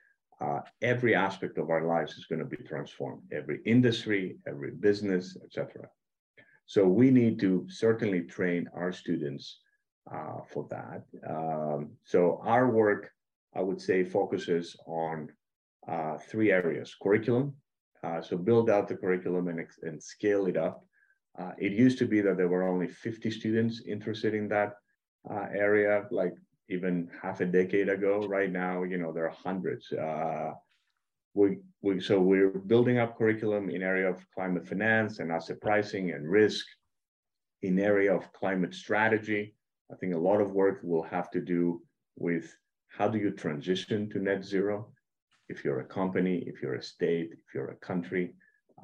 uh, 0.40 0.60
every 0.82 1.14
aspect 1.14 1.58
of 1.58 1.70
our 1.70 1.84
lives 1.84 2.16
is 2.16 2.26
going 2.26 2.38
to 2.38 2.44
be 2.44 2.56
transformed. 2.56 3.22
Every 3.32 3.60
industry, 3.64 4.38
every 4.46 4.72
business, 4.72 5.36
etc. 5.44 5.88
So 6.66 6.86
we 6.86 7.10
need 7.10 7.40
to 7.40 7.66
certainly 7.68 8.22
train 8.22 8.68
our 8.74 8.92
students 8.92 9.60
uh, 10.12 10.40
for 10.46 10.66
that. 10.70 11.02
Um, 11.28 11.90
so 12.04 12.40
our 12.44 12.70
work, 12.70 13.10
I 13.54 13.62
would 13.62 13.80
say, 13.80 14.04
focuses 14.04 14.76
on 14.86 15.30
uh, 15.88 16.18
three 16.18 16.52
areas: 16.52 16.94
curriculum. 17.02 17.54
Uh, 18.04 18.20
so 18.20 18.36
build 18.36 18.70
out 18.70 18.86
the 18.86 18.96
curriculum 18.96 19.48
and, 19.48 19.66
and 19.82 20.02
scale 20.02 20.46
it 20.46 20.56
up. 20.56 20.84
Uh, 21.38 21.52
it 21.58 21.72
used 21.72 21.98
to 21.98 22.06
be 22.06 22.20
that 22.20 22.36
there 22.36 22.48
were 22.48 22.62
only 22.62 22.86
50 22.86 23.30
students 23.30 23.82
interested 23.86 24.34
in 24.34 24.48
that 24.48 24.74
uh, 25.30 25.46
area 25.52 26.06
like 26.10 26.34
even 26.68 27.08
half 27.22 27.40
a 27.40 27.46
decade 27.46 27.88
ago. 27.88 28.20
Right 28.26 28.50
now, 28.50 28.82
you 28.82 28.98
know, 28.98 29.12
there 29.12 29.26
are 29.26 29.36
hundreds. 29.44 29.90
Uh, 29.92 30.52
we, 31.34 31.58
we, 31.82 32.00
so 32.00 32.20
we're 32.20 32.50
building 32.50 32.98
up 32.98 33.16
curriculum 33.16 33.70
in 33.70 33.82
area 33.82 34.08
of 34.08 34.24
climate 34.34 34.66
finance 34.66 35.18
and 35.18 35.30
asset 35.30 35.60
pricing 35.60 36.10
and 36.10 36.28
risk, 36.28 36.66
in 37.62 37.78
area 37.78 38.14
of 38.14 38.32
climate 38.32 38.74
strategy. 38.74 39.54
I 39.92 39.96
think 39.96 40.14
a 40.14 40.18
lot 40.18 40.40
of 40.40 40.52
work 40.52 40.80
will 40.82 41.02
have 41.04 41.30
to 41.30 41.40
do 41.40 41.82
with 42.16 42.54
how 42.88 43.08
do 43.08 43.18
you 43.18 43.30
transition 43.30 44.08
to 44.10 44.18
net 44.18 44.44
zero 44.44 44.92
if 45.48 45.64
you're 45.64 45.80
a 45.80 45.84
company, 45.84 46.44
if 46.46 46.62
you're 46.62 46.74
a 46.74 46.82
state, 46.82 47.30
if 47.32 47.54
you're 47.54 47.70
a 47.70 47.76
country. 47.76 48.34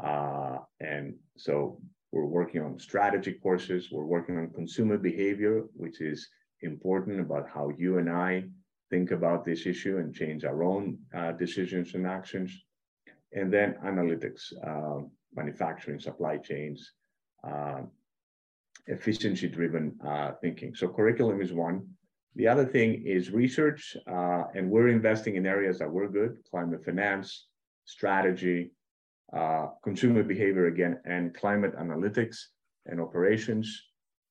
Uh, 0.03 0.59
and 0.81 1.15
so 1.37 1.79
we're 2.13 2.27
working 2.27 2.63
on 2.63 2.79
strategy 2.79 3.33
courses. 3.33 3.89
We're 3.91 4.05
working 4.05 4.39
on 4.39 4.51
consumer 4.51 4.99
behavior, 4.99 5.65
which 5.75 6.01
is 6.01 6.29
important 6.63 7.21
about 7.21 7.49
how 7.49 7.71
you 7.77 7.99
and 7.99 8.09
I 8.09 8.45
think 8.91 9.11
about 9.11 9.45
this 9.45 9.67
issue 9.67 9.99
and 9.99 10.15
change 10.15 10.45
our 10.45 10.63
own 10.63 10.99
uh, 11.15 11.33
decisions 11.33 11.95
and 11.95 12.07
actions. 12.07 12.51
And 13.33 13.53
then 13.53 13.75
analytics, 13.85 14.53
uh, 14.65 15.07
manufacturing, 15.35 15.99
supply 15.99 16.37
chains, 16.39 16.93
uh, 17.47 17.83
efficiency 18.87 19.49
driven 19.49 19.97
uh, 20.07 20.33
thinking. 20.41 20.75
So 20.75 20.89
curriculum 20.89 21.41
is 21.41 21.53
one. 21.53 21.87
The 22.37 22.49
other 22.49 22.65
thing 22.65 23.05
is 23.07 23.31
research, 23.31 23.97
uh, 24.09 24.45
and 24.55 24.69
we're 24.69 24.89
investing 24.89 25.37
in 25.37 25.47
areas 25.47 25.79
that 25.79 25.91
we're 25.91 26.09
good, 26.09 26.39
climate 26.51 26.85
finance, 26.85 27.47
strategy, 27.85 28.73
uh, 29.33 29.69
consumer 29.83 30.23
behavior 30.25 30.67
again, 30.67 31.01
and 31.05 31.35
climate 31.35 31.77
analytics 31.77 32.37
and 32.87 33.01
operations, 33.01 33.81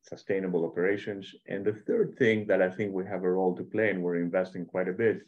sustainable 0.01 0.65
operations. 0.65 1.33
And 1.47 1.63
the 1.63 1.73
third 1.87 2.15
thing 2.17 2.45
that 2.47 2.61
I 2.61 2.69
think 2.69 2.93
we 2.93 3.05
have 3.05 3.23
a 3.23 3.31
role 3.31 3.55
to 3.55 3.63
play, 3.63 3.89
and 3.89 4.03
we're 4.03 4.17
investing 4.17 4.65
quite 4.65 4.89
a 4.89 4.93
bit, 4.93 5.21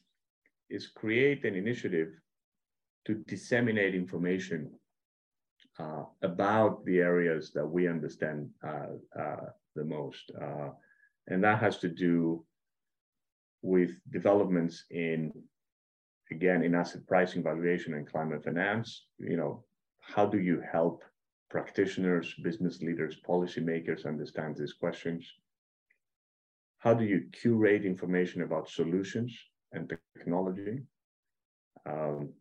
is 0.70 0.88
create 0.88 1.46
an 1.46 1.56
initiative 1.56 2.10
to 3.06 3.14
disseminate 3.28 3.96
information 3.96 4.70
uh, 5.80 6.04
about 6.24 6.84
the 6.86 7.00
areas 7.00 7.52
that 7.54 7.66
we 7.66 7.88
understand 7.88 8.50
uh, 8.68 8.88
uh, 9.18 9.46
the 9.76 9.84
most. 9.84 10.32
Uh, 10.42 10.70
and 11.28 11.44
that 11.44 11.60
has 11.60 11.78
to 11.78 11.88
do 11.88 12.44
with 13.66 13.92
developments 14.12 14.86
in 14.92 15.32
again, 16.32 16.64
in 16.64 16.76
asset 16.76 17.06
pricing 17.08 17.44
valuation 17.44 17.94
and 17.96 18.10
climate 18.12 18.44
finance, 18.44 19.08
you 19.20 19.38
know, 19.38 19.64
how 20.02 20.26
do 20.26 20.40
you 20.40 20.62
help 20.72 21.04
practitioners, 21.50 22.34
business 22.44 22.82
leaders, 22.82 23.18
policymakers 23.28 24.06
understand 24.06 24.56
these 24.56 24.74
questions? 24.74 25.24
How 26.78 26.94
do 26.94 27.06
you 27.06 27.26
curate 27.32 27.86
information 27.86 28.44
about 28.44 28.70
solutions 28.70 29.36
and 29.72 29.92
technology? 30.16 30.84
Um, 31.88 32.34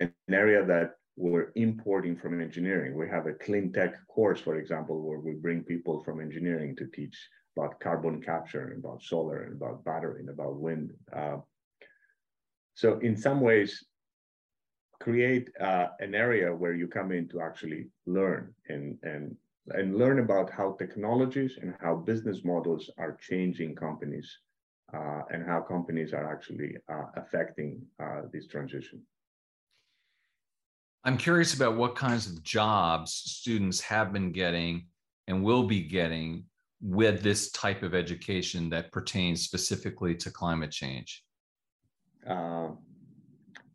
an 0.00 0.12
area 0.30 0.64
that 0.64 0.96
we're 1.16 1.50
importing 1.56 2.16
from 2.16 2.40
engineering. 2.40 2.94
We 2.96 3.08
have 3.08 3.26
a 3.26 3.32
clean 3.32 3.72
tech 3.72 3.94
course, 4.06 4.40
for 4.40 4.56
example, 4.58 5.00
where 5.00 5.20
we 5.20 5.32
bring 5.32 5.62
people 5.62 6.02
from 6.04 6.20
engineering 6.20 6.76
to 6.76 6.86
teach 6.86 7.16
about 7.56 7.80
carbon 7.80 8.20
capture 8.20 8.68
and 8.68 8.84
about 8.84 9.02
solar 9.02 9.42
and 9.44 9.54
about 9.54 9.84
battery 9.84 10.20
and 10.20 10.30
about 10.30 10.56
wind. 10.56 10.92
Uh, 11.12 11.38
so 12.74 12.98
in 12.98 13.16
some 13.16 13.40
ways, 13.40 13.84
create 15.00 15.50
uh, 15.60 15.88
an 16.00 16.14
area 16.14 16.54
where 16.54 16.74
you 16.74 16.86
come 16.86 17.12
in 17.12 17.28
to 17.28 17.40
actually 17.40 17.86
learn 18.06 18.52
and, 18.68 18.98
and, 19.02 19.36
and 19.68 19.96
learn 19.96 20.18
about 20.18 20.50
how 20.50 20.72
technologies 20.78 21.58
and 21.60 21.74
how 21.80 21.94
business 21.94 22.44
models 22.44 22.90
are 22.98 23.18
changing 23.20 23.74
companies 23.74 24.38
uh, 24.94 25.22
and 25.30 25.44
how 25.44 25.60
companies 25.60 26.12
are 26.12 26.30
actually 26.30 26.76
uh, 26.90 27.06
affecting 27.16 27.80
uh, 28.02 28.22
this 28.32 28.46
transition. 28.46 29.00
I'm 31.04 31.16
curious 31.16 31.54
about 31.54 31.76
what 31.76 31.94
kinds 31.94 32.26
of 32.26 32.42
jobs 32.42 33.12
students 33.12 33.80
have 33.80 34.12
been 34.12 34.32
getting 34.32 34.86
and 35.28 35.42
will 35.42 35.64
be 35.64 35.80
getting 35.80 36.44
with 36.80 37.22
this 37.22 37.50
type 37.52 37.82
of 37.82 37.94
education 37.94 38.68
that 38.70 38.92
pertains 38.92 39.42
specifically 39.42 40.14
to 40.14 40.30
climate 40.30 40.70
change. 40.70 41.22
Uh, 42.28 42.70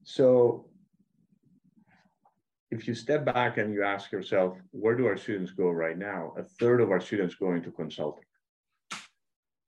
so 0.04 0.66
if 2.70 2.88
you 2.88 2.94
step 2.94 3.26
back 3.26 3.58
and 3.58 3.74
you 3.74 3.84
ask 3.84 4.12
yourself, 4.12 4.58
where 4.72 4.96
do 4.96 5.06
our 5.06 5.18
students 5.18 5.52
go 5.52 5.70
right 5.70 5.98
now? 5.98 6.34
A 6.38 6.44
third 6.44 6.80
of 6.80 6.92
our 6.92 7.02
students 7.02 7.36
go 7.36 7.54
into 7.54 7.72
consulting. 7.72 8.24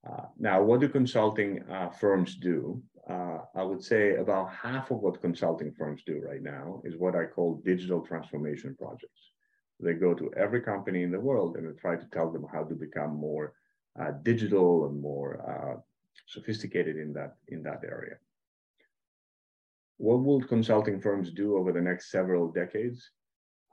Uh, 0.08 0.24
now, 0.38 0.62
what 0.62 0.80
do 0.80 0.88
consulting 0.88 1.62
uh, 1.70 1.90
firms 1.90 2.36
do? 2.36 2.82
Uh, 3.08 3.38
I 3.54 3.62
would 3.62 3.82
say 3.82 4.16
about 4.16 4.52
half 4.52 4.90
of 4.90 4.98
what 4.98 5.20
consulting 5.20 5.72
firms 5.72 6.02
do 6.06 6.22
right 6.26 6.42
now 6.42 6.80
is 6.84 6.96
what 6.96 7.14
I 7.14 7.24
call 7.26 7.60
digital 7.64 8.00
transformation 8.00 8.74
projects. 8.78 9.33
They 9.80 9.94
go 9.94 10.14
to 10.14 10.32
every 10.36 10.60
company 10.60 11.02
in 11.02 11.10
the 11.10 11.20
world 11.20 11.56
and 11.56 11.66
they 11.66 11.78
try 11.78 11.96
to 11.96 12.06
tell 12.12 12.30
them 12.30 12.46
how 12.52 12.64
to 12.64 12.74
become 12.74 13.16
more 13.16 13.54
uh, 14.00 14.12
digital 14.22 14.86
and 14.86 15.00
more 15.00 15.30
uh, 15.50 15.80
sophisticated 16.26 16.96
in 16.96 17.12
that 17.12 17.36
in 17.48 17.62
that 17.64 17.82
area. 17.84 18.16
What 19.98 20.24
will 20.24 20.42
consulting 20.42 21.00
firms 21.00 21.30
do 21.30 21.56
over 21.56 21.72
the 21.72 21.80
next 21.80 22.10
several 22.10 22.50
decades? 22.50 23.10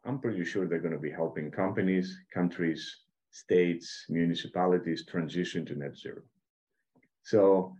I'm 0.05 0.19
pretty 0.19 0.43
sure 0.45 0.67
they're 0.67 0.79
going 0.79 0.93
to 0.93 0.99
be 0.99 1.11
helping 1.11 1.51
companies, 1.51 2.19
countries, 2.33 2.97
states, 3.31 4.05
municipalities 4.09 5.05
transition 5.05 5.65
to 5.65 5.75
net 5.75 5.95
zero. 5.95 6.21
So 7.23 7.75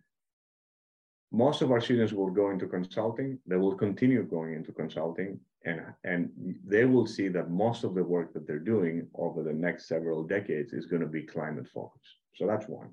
most 1.31 1.61
of 1.61 1.71
our 1.71 1.81
students 1.81 2.13
will 2.13 2.29
go 2.29 2.51
into 2.51 2.67
consulting. 2.67 3.39
They 3.47 3.57
will 3.57 3.75
continue 3.75 4.23
going 4.23 4.53
into 4.53 4.71
consulting 4.71 5.39
and, 5.65 5.81
and 6.03 6.29
they 6.65 6.85
will 6.85 7.05
see 7.05 7.27
that 7.27 7.51
most 7.51 7.83
of 7.83 7.93
the 7.93 8.03
work 8.03 8.33
that 8.33 8.47
they're 8.47 8.59
doing 8.59 9.07
over 9.15 9.43
the 9.43 9.53
next 9.53 9.87
several 9.87 10.23
decades 10.23 10.73
is 10.73 10.87
going 10.87 11.01
to 11.01 11.07
be 11.07 11.23
climate 11.23 11.67
focused. 11.67 12.15
So 12.35 12.47
that's 12.47 12.67
one. 12.67 12.89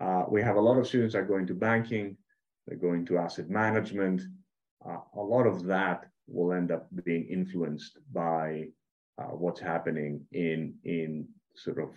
Uh, 0.00 0.24
we 0.28 0.42
have 0.42 0.56
a 0.56 0.60
lot 0.60 0.78
of 0.78 0.86
students 0.86 1.14
that 1.14 1.20
are 1.20 1.26
going 1.26 1.46
to 1.46 1.54
banking, 1.54 2.16
they're 2.66 2.76
going 2.76 3.06
to 3.06 3.18
asset 3.18 3.48
management. 3.48 4.22
Uh, 4.86 4.98
a 5.16 5.20
lot 5.20 5.46
of 5.46 5.64
that 5.64 6.06
will 6.26 6.52
end 6.52 6.70
up 6.70 6.88
being 7.04 7.26
influenced 7.28 7.98
by 8.12 8.66
uh, 9.18 9.28
what's 9.28 9.60
happening 9.60 10.20
in, 10.32 10.74
in 10.84 11.26
sort 11.54 11.78
of 11.78 11.90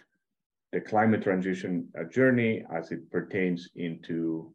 the 0.72 0.80
climate 0.80 1.24
transition 1.24 1.88
uh, 2.00 2.04
journey 2.04 2.64
as 2.74 2.92
it 2.92 3.10
pertains 3.10 3.70
into 3.76 4.54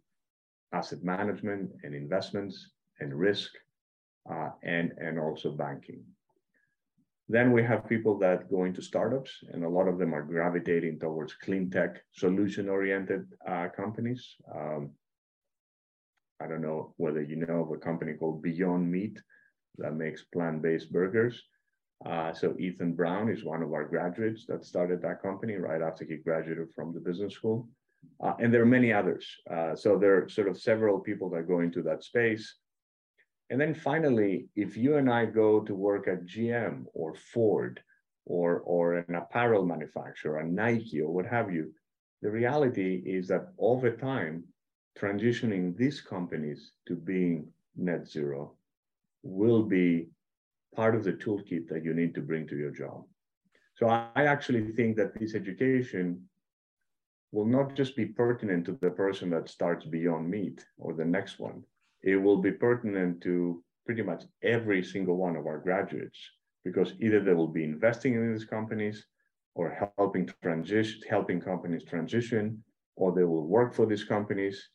asset 0.72 1.02
management 1.02 1.70
and 1.82 1.94
investments 1.94 2.70
and 3.00 3.14
risk 3.14 3.50
uh, 4.30 4.50
and, 4.62 4.92
and 4.98 5.18
also 5.18 5.50
banking. 5.50 6.04
Then 7.28 7.52
we 7.52 7.62
have 7.62 7.88
people 7.88 8.18
that 8.18 8.50
go 8.50 8.64
into 8.64 8.82
startups, 8.82 9.32
and 9.52 9.64
a 9.64 9.68
lot 9.68 9.88
of 9.88 9.98
them 9.98 10.14
are 10.14 10.22
gravitating 10.22 10.98
towards 10.98 11.34
clean 11.34 11.70
tech, 11.70 12.02
solution 12.12 12.68
oriented 12.68 13.26
uh, 13.48 13.68
companies. 13.74 14.36
Um, 14.54 14.90
I 16.42 16.46
don't 16.48 16.62
know 16.62 16.94
whether 16.96 17.22
you 17.22 17.36
know 17.36 17.62
of 17.62 17.70
a 17.70 17.76
company 17.78 18.14
called 18.14 18.42
Beyond 18.42 18.90
Meat 18.90 19.20
that 19.78 19.94
makes 19.94 20.24
plant 20.24 20.60
based 20.62 20.92
burgers. 20.92 21.42
Uh, 22.04 22.32
so 22.32 22.56
Ethan 22.58 22.94
Brown 22.94 23.28
is 23.28 23.44
one 23.44 23.62
of 23.62 23.72
our 23.72 23.86
graduates 23.86 24.44
that 24.46 24.64
started 24.64 25.00
that 25.02 25.22
company 25.22 25.54
right 25.54 25.80
after 25.80 26.04
he 26.04 26.16
graduated 26.16 26.72
from 26.74 26.92
the 26.92 27.00
business 27.00 27.34
school. 27.34 27.68
Uh, 28.20 28.34
and 28.40 28.52
there 28.52 28.62
are 28.62 28.66
many 28.66 28.92
others. 28.92 29.24
Uh, 29.48 29.76
so 29.76 29.96
there 29.96 30.24
are 30.24 30.28
sort 30.28 30.48
of 30.48 30.60
several 30.60 30.98
people 30.98 31.30
that 31.30 31.46
go 31.46 31.60
into 31.60 31.82
that 31.82 32.02
space. 32.02 32.56
And 33.52 33.60
then 33.60 33.74
finally, 33.74 34.48
if 34.56 34.78
you 34.78 34.96
and 34.96 35.10
I 35.10 35.26
go 35.26 35.60
to 35.60 35.74
work 35.74 36.08
at 36.08 36.24
GM 36.24 36.86
or 36.94 37.14
Ford 37.14 37.82
or, 38.24 38.60
or 38.60 38.94
an 38.94 39.14
apparel 39.14 39.66
manufacturer, 39.66 40.38
a 40.38 40.48
Nike 40.48 41.02
or 41.02 41.12
what 41.12 41.26
have 41.26 41.52
you, 41.52 41.70
the 42.22 42.30
reality 42.30 43.02
is 43.04 43.28
that 43.28 43.52
over 43.58 43.90
time, 43.94 44.44
transitioning 44.98 45.76
these 45.76 46.00
companies 46.00 46.72
to 46.88 46.96
being 46.96 47.46
net 47.76 48.08
zero 48.08 48.54
will 49.22 49.64
be 49.64 50.08
part 50.74 50.94
of 50.94 51.04
the 51.04 51.12
toolkit 51.12 51.68
that 51.68 51.84
you 51.84 51.92
need 51.92 52.14
to 52.14 52.22
bring 52.22 52.46
to 52.48 52.56
your 52.56 52.70
job. 52.70 53.04
So 53.76 53.86
I, 53.86 54.24
actually 54.24 54.72
think 54.72 54.96
that 54.96 55.12
this 55.20 55.34
education 55.34 56.26
will 57.32 57.44
not 57.44 57.76
just 57.76 57.96
be 57.96 58.06
pertinent 58.06 58.64
to 58.64 58.78
the 58.80 58.92
person 58.92 59.28
that 59.28 59.50
starts 59.50 59.84
beyond 59.84 60.30
meat 60.30 60.64
or 60.78 60.94
the 60.94 61.04
next 61.04 61.38
one, 61.38 61.62
it 62.02 62.16
will 62.16 62.38
be 62.38 62.52
pertinent 62.52 63.20
to 63.22 63.62
pretty 63.86 64.02
much 64.02 64.24
every 64.42 64.82
single 64.82 65.16
one 65.16 65.36
of 65.36 65.46
our 65.46 65.58
graduates 65.58 66.18
because 66.64 66.94
either 67.00 67.20
they 67.20 67.34
will 67.34 67.48
be 67.48 67.64
investing 67.64 68.14
in 68.14 68.32
these 68.32 68.44
companies 68.44 69.06
or 69.54 69.90
helping 69.98 70.28
transition, 70.42 71.00
helping 71.08 71.40
companies 71.40 71.84
transition, 71.84 72.62
or 72.96 73.12
they 73.12 73.24
will 73.24 73.46
work 73.46 73.74
for 73.74 73.84
these 73.84 74.04
companies, 74.04 74.70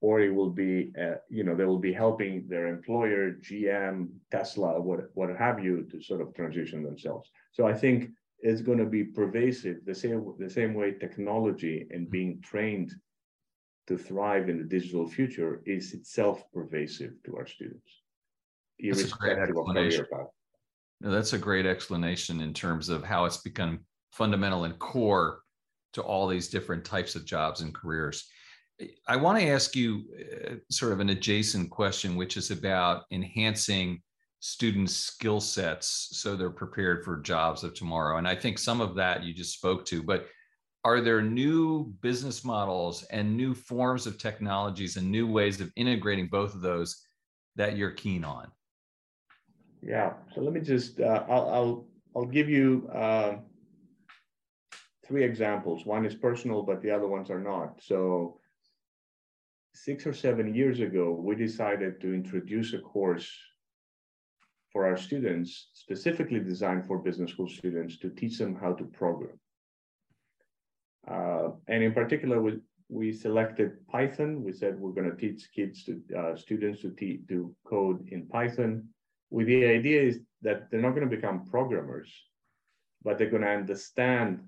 or 0.00 0.20
it 0.20 0.30
will 0.30 0.50
be, 0.50 0.92
uh, 1.00 1.14
you 1.30 1.42
know, 1.42 1.54
they 1.54 1.64
will 1.64 1.78
be 1.78 1.92
helping 1.92 2.46
their 2.46 2.66
employer, 2.66 3.32
GM, 3.40 4.08
Tesla, 4.30 4.80
what, 4.80 5.00
what 5.14 5.34
have 5.36 5.64
you, 5.64 5.88
to 5.90 6.02
sort 6.02 6.20
of 6.20 6.34
transition 6.34 6.82
themselves. 6.82 7.30
So 7.52 7.66
I 7.66 7.72
think 7.72 8.10
it's 8.40 8.60
going 8.60 8.78
to 8.78 8.84
be 8.84 9.02
pervasive 9.02 9.78
the 9.86 9.94
same 9.94 10.34
the 10.38 10.50
same 10.50 10.74
way 10.74 10.92
technology 10.92 11.86
and 11.90 12.10
being 12.10 12.40
trained 12.42 12.92
to 13.86 13.98
thrive 13.98 14.48
in 14.48 14.58
the 14.58 14.64
digital 14.64 15.08
future 15.08 15.62
is 15.66 15.92
itself 15.92 16.44
pervasive 16.52 17.12
to 17.24 17.36
our 17.36 17.46
students, 17.46 18.02
irrespective 18.78 19.56
of 19.56 19.66
career 19.66 20.08
path. 20.10 20.26
No, 21.00 21.10
that's 21.10 21.34
a 21.34 21.38
great 21.38 21.66
explanation 21.66 22.40
in 22.40 22.54
terms 22.54 22.88
of 22.88 23.04
how 23.04 23.24
it's 23.24 23.38
become 23.38 23.80
fundamental 24.12 24.64
and 24.64 24.78
core 24.78 25.40
to 25.92 26.02
all 26.02 26.26
these 26.26 26.48
different 26.48 26.84
types 26.84 27.14
of 27.14 27.24
jobs 27.24 27.60
and 27.60 27.74
careers. 27.74 28.26
I 29.06 29.16
want 29.16 29.38
to 29.38 29.48
ask 29.48 29.76
you 29.76 30.04
uh, 30.18 30.54
sort 30.70 30.92
of 30.92 31.00
an 31.00 31.10
adjacent 31.10 31.70
question, 31.70 32.16
which 32.16 32.36
is 32.36 32.50
about 32.50 33.04
enhancing 33.12 34.02
students' 34.40 34.94
skill 34.94 35.40
sets 35.40 36.08
so 36.12 36.36
they're 36.36 36.50
prepared 36.50 37.04
for 37.04 37.20
jobs 37.20 37.64
of 37.64 37.74
tomorrow. 37.74 38.18
And 38.18 38.26
I 38.26 38.34
think 38.34 38.58
some 38.58 38.80
of 38.80 38.94
that 38.96 39.22
you 39.22 39.32
just 39.32 39.54
spoke 39.54 39.84
to, 39.86 40.02
but 40.02 40.26
are 40.84 41.00
there 41.00 41.22
new 41.22 41.84
business 42.02 42.44
models 42.44 43.04
and 43.04 43.36
new 43.36 43.54
forms 43.54 44.06
of 44.06 44.18
technologies 44.18 44.96
and 44.96 45.10
new 45.10 45.26
ways 45.26 45.60
of 45.60 45.72
integrating 45.76 46.28
both 46.28 46.54
of 46.54 46.60
those 46.60 47.06
that 47.56 47.76
you're 47.76 47.90
keen 47.90 48.24
on? 48.24 48.50
Yeah. 49.82 50.12
So 50.34 50.42
let 50.42 50.52
me 50.52 50.60
just 50.60 51.00
uh, 51.00 51.24
I'll, 51.28 51.48
I'll 51.50 51.86
I'll 52.16 52.26
give 52.26 52.48
you 52.48 52.88
uh, 52.92 53.36
three 55.06 55.24
examples. 55.24 55.84
One 55.84 56.04
is 56.04 56.14
personal, 56.14 56.62
but 56.62 56.82
the 56.82 56.90
other 56.90 57.06
ones 57.06 57.30
are 57.30 57.40
not. 57.40 57.80
So 57.82 58.38
six 59.74 60.06
or 60.06 60.12
seven 60.12 60.54
years 60.54 60.80
ago, 60.80 61.12
we 61.12 61.34
decided 61.34 62.00
to 62.00 62.14
introduce 62.14 62.72
a 62.74 62.78
course 62.78 63.30
for 64.70 64.86
our 64.86 64.96
students, 64.96 65.68
specifically 65.74 66.40
designed 66.40 66.86
for 66.86 66.98
business 66.98 67.30
school 67.30 67.48
students, 67.48 67.98
to 67.98 68.10
teach 68.10 68.38
them 68.38 68.54
how 68.54 68.72
to 68.72 68.84
program. 68.84 69.38
Uh, 71.10 71.50
and 71.68 71.82
in 71.82 71.92
particular, 71.92 72.40
we, 72.40 72.60
we 72.88 73.12
selected 73.12 73.86
Python. 73.88 74.42
We 74.42 74.52
said 74.52 74.78
we're 74.78 74.92
going 74.92 75.10
to 75.10 75.16
teach 75.16 75.48
kids 75.54 75.84
to 75.84 76.00
uh, 76.16 76.36
students 76.36 76.82
to 76.82 76.90
to 77.28 77.54
code 77.66 78.08
in 78.10 78.26
Python. 78.26 78.88
With 79.30 79.46
the 79.46 79.64
idea 79.64 80.02
is 80.02 80.20
that 80.42 80.70
they're 80.70 80.80
not 80.80 80.94
going 80.94 81.08
to 81.08 81.16
become 81.16 81.44
programmers, 81.46 82.10
but 83.02 83.18
they're 83.18 83.30
going 83.30 83.42
to 83.42 83.48
understand 83.48 84.40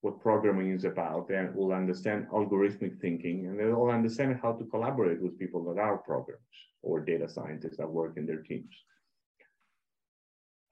what 0.00 0.20
programming 0.20 0.70
is 0.72 0.84
about 0.84 1.30
and 1.30 1.54
will 1.54 1.72
understand 1.72 2.26
algorithmic 2.28 3.00
thinking 3.00 3.46
and 3.46 3.58
they'll 3.58 3.88
understand 3.88 4.38
how 4.40 4.52
to 4.52 4.64
collaborate 4.66 5.20
with 5.20 5.38
people 5.38 5.64
that 5.64 5.80
are 5.80 5.98
programmers 5.98 6.40
or 6.82 7.00
data 7.00 7.28
scientists 7.28 7.78
that 7.78 7.90
work 7.90 8.16
in 8.16 8.24
their 8.24 8.42
teams. 8.42 8.84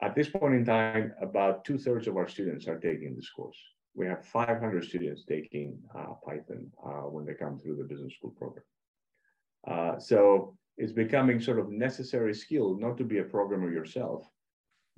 At 0.01 0.15
this 0.15 0.29
point 0.29 0.55
in 0.55 0.65
time, 0.65 1.13
about 1.21 1.65
two 1.65 1.79
thirds 1.79 2.07
of 2.07 2.17
our 2.17 2.29
students 2.29 2.69
are 2.69 2.79
taking 2.79 3.17
this 3.17 3.31
course 3.31 3.59
we 3.97 4.07
have 4.07 4.25
500 4.27 4.85
students 4.85 5.25
taking 5.25 5.79
uh, 5.99 6.13
Python 6.25 6.71
uh, 6.85 7.09
when 7.09 7.25
they 7.25 7.33
come 7.33 7.59
through 7.59 7.77
the 7.77 7.85
business 7.85 8.15
school 8.15 8.35
program. 8.39 8.65
Uh, 9.67 9.99
so 9.99 10.55
it's 10.77 10.93
becoming 10.93 11.41
sort 11.41 11.59
of 11.59 11.71
necessary 11.71 12.35
skill, 12.35 12.77
not 12.79 12.99
to 12.99 13.05
be 13.05 13.19
a 13.19 13.25
programmer 13.25 13.73
yourself, 13.73 14.29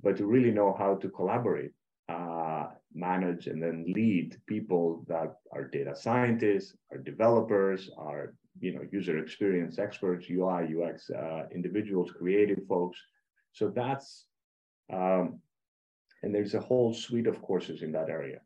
but 0.03 0.17
to 0.17 0.25
really 0.25 0.51
know 0.51 0.75
how 0.77 0.95
to 0.95 1.09
collaborate, 1.09 1.71
uh, 2.09 2.67
manage, 2.93 3.47
and 3.47 3.63
then 3.63 3.85
lead 3.87 4.37
people 4.47 5.05
that 5.07 5.35
are 5.53 5.63
data 5.63 5.95
scientists, 5.95 6.75
are 6.91 6.97
developers, 6.97 7.89
are 7.97 8.33
you 8.59 8.73
know 8.73 8.81
user 8.91 9.17
experience 9.17 9.79
experts, 9.79 10.25
UI, 10.29 10.75
UX 10.75 11.09
uh, 11.09 11.43
individuals, 11.55 12.11
creative 12.11 12.59
folks. 12.67 12.99
So 13.53 13.71
that's 13.73 14.25
um, 14.91 15.39
and 16.21 16.35
there's 16.35 16.53
a 16.53 16.59
whole 16.59 16.93
suite 16.93 17.27
of 17.27 17.41
courses 17.41 17.81
in 17.81 17.93
that 17.93 18.09
area. 18.09 18.39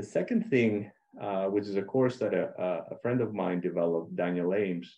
The 0.00 0.06
second 0.06 0.48
thing, 0.48 0.90
uh, 1.20 1.44
which 1.48 1.66
is 1.66 1.76
a 1.76 1.82
course 1.82 2.16
that 2.20 2.32
a, 2.32 2.46
a 2.90 2.96
friend 3.02 3.20
of 3.20 3.34
mine 3.34 3.60
developed, 3.60 4.16
Daniel 4.16 4.54
Ames, 4.54 4.90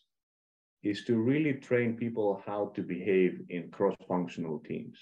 is 0.84 1.04
to 1.06 1.16
really 1.16 1.54
train 1.54 1.96
people 1.96 2.40
how 2.46 2.70
to 2.76 2.82
behave 2.82 3.40
in 3.48 3.68
cross-functional 3.72 4.60
teams. 4.60 4.96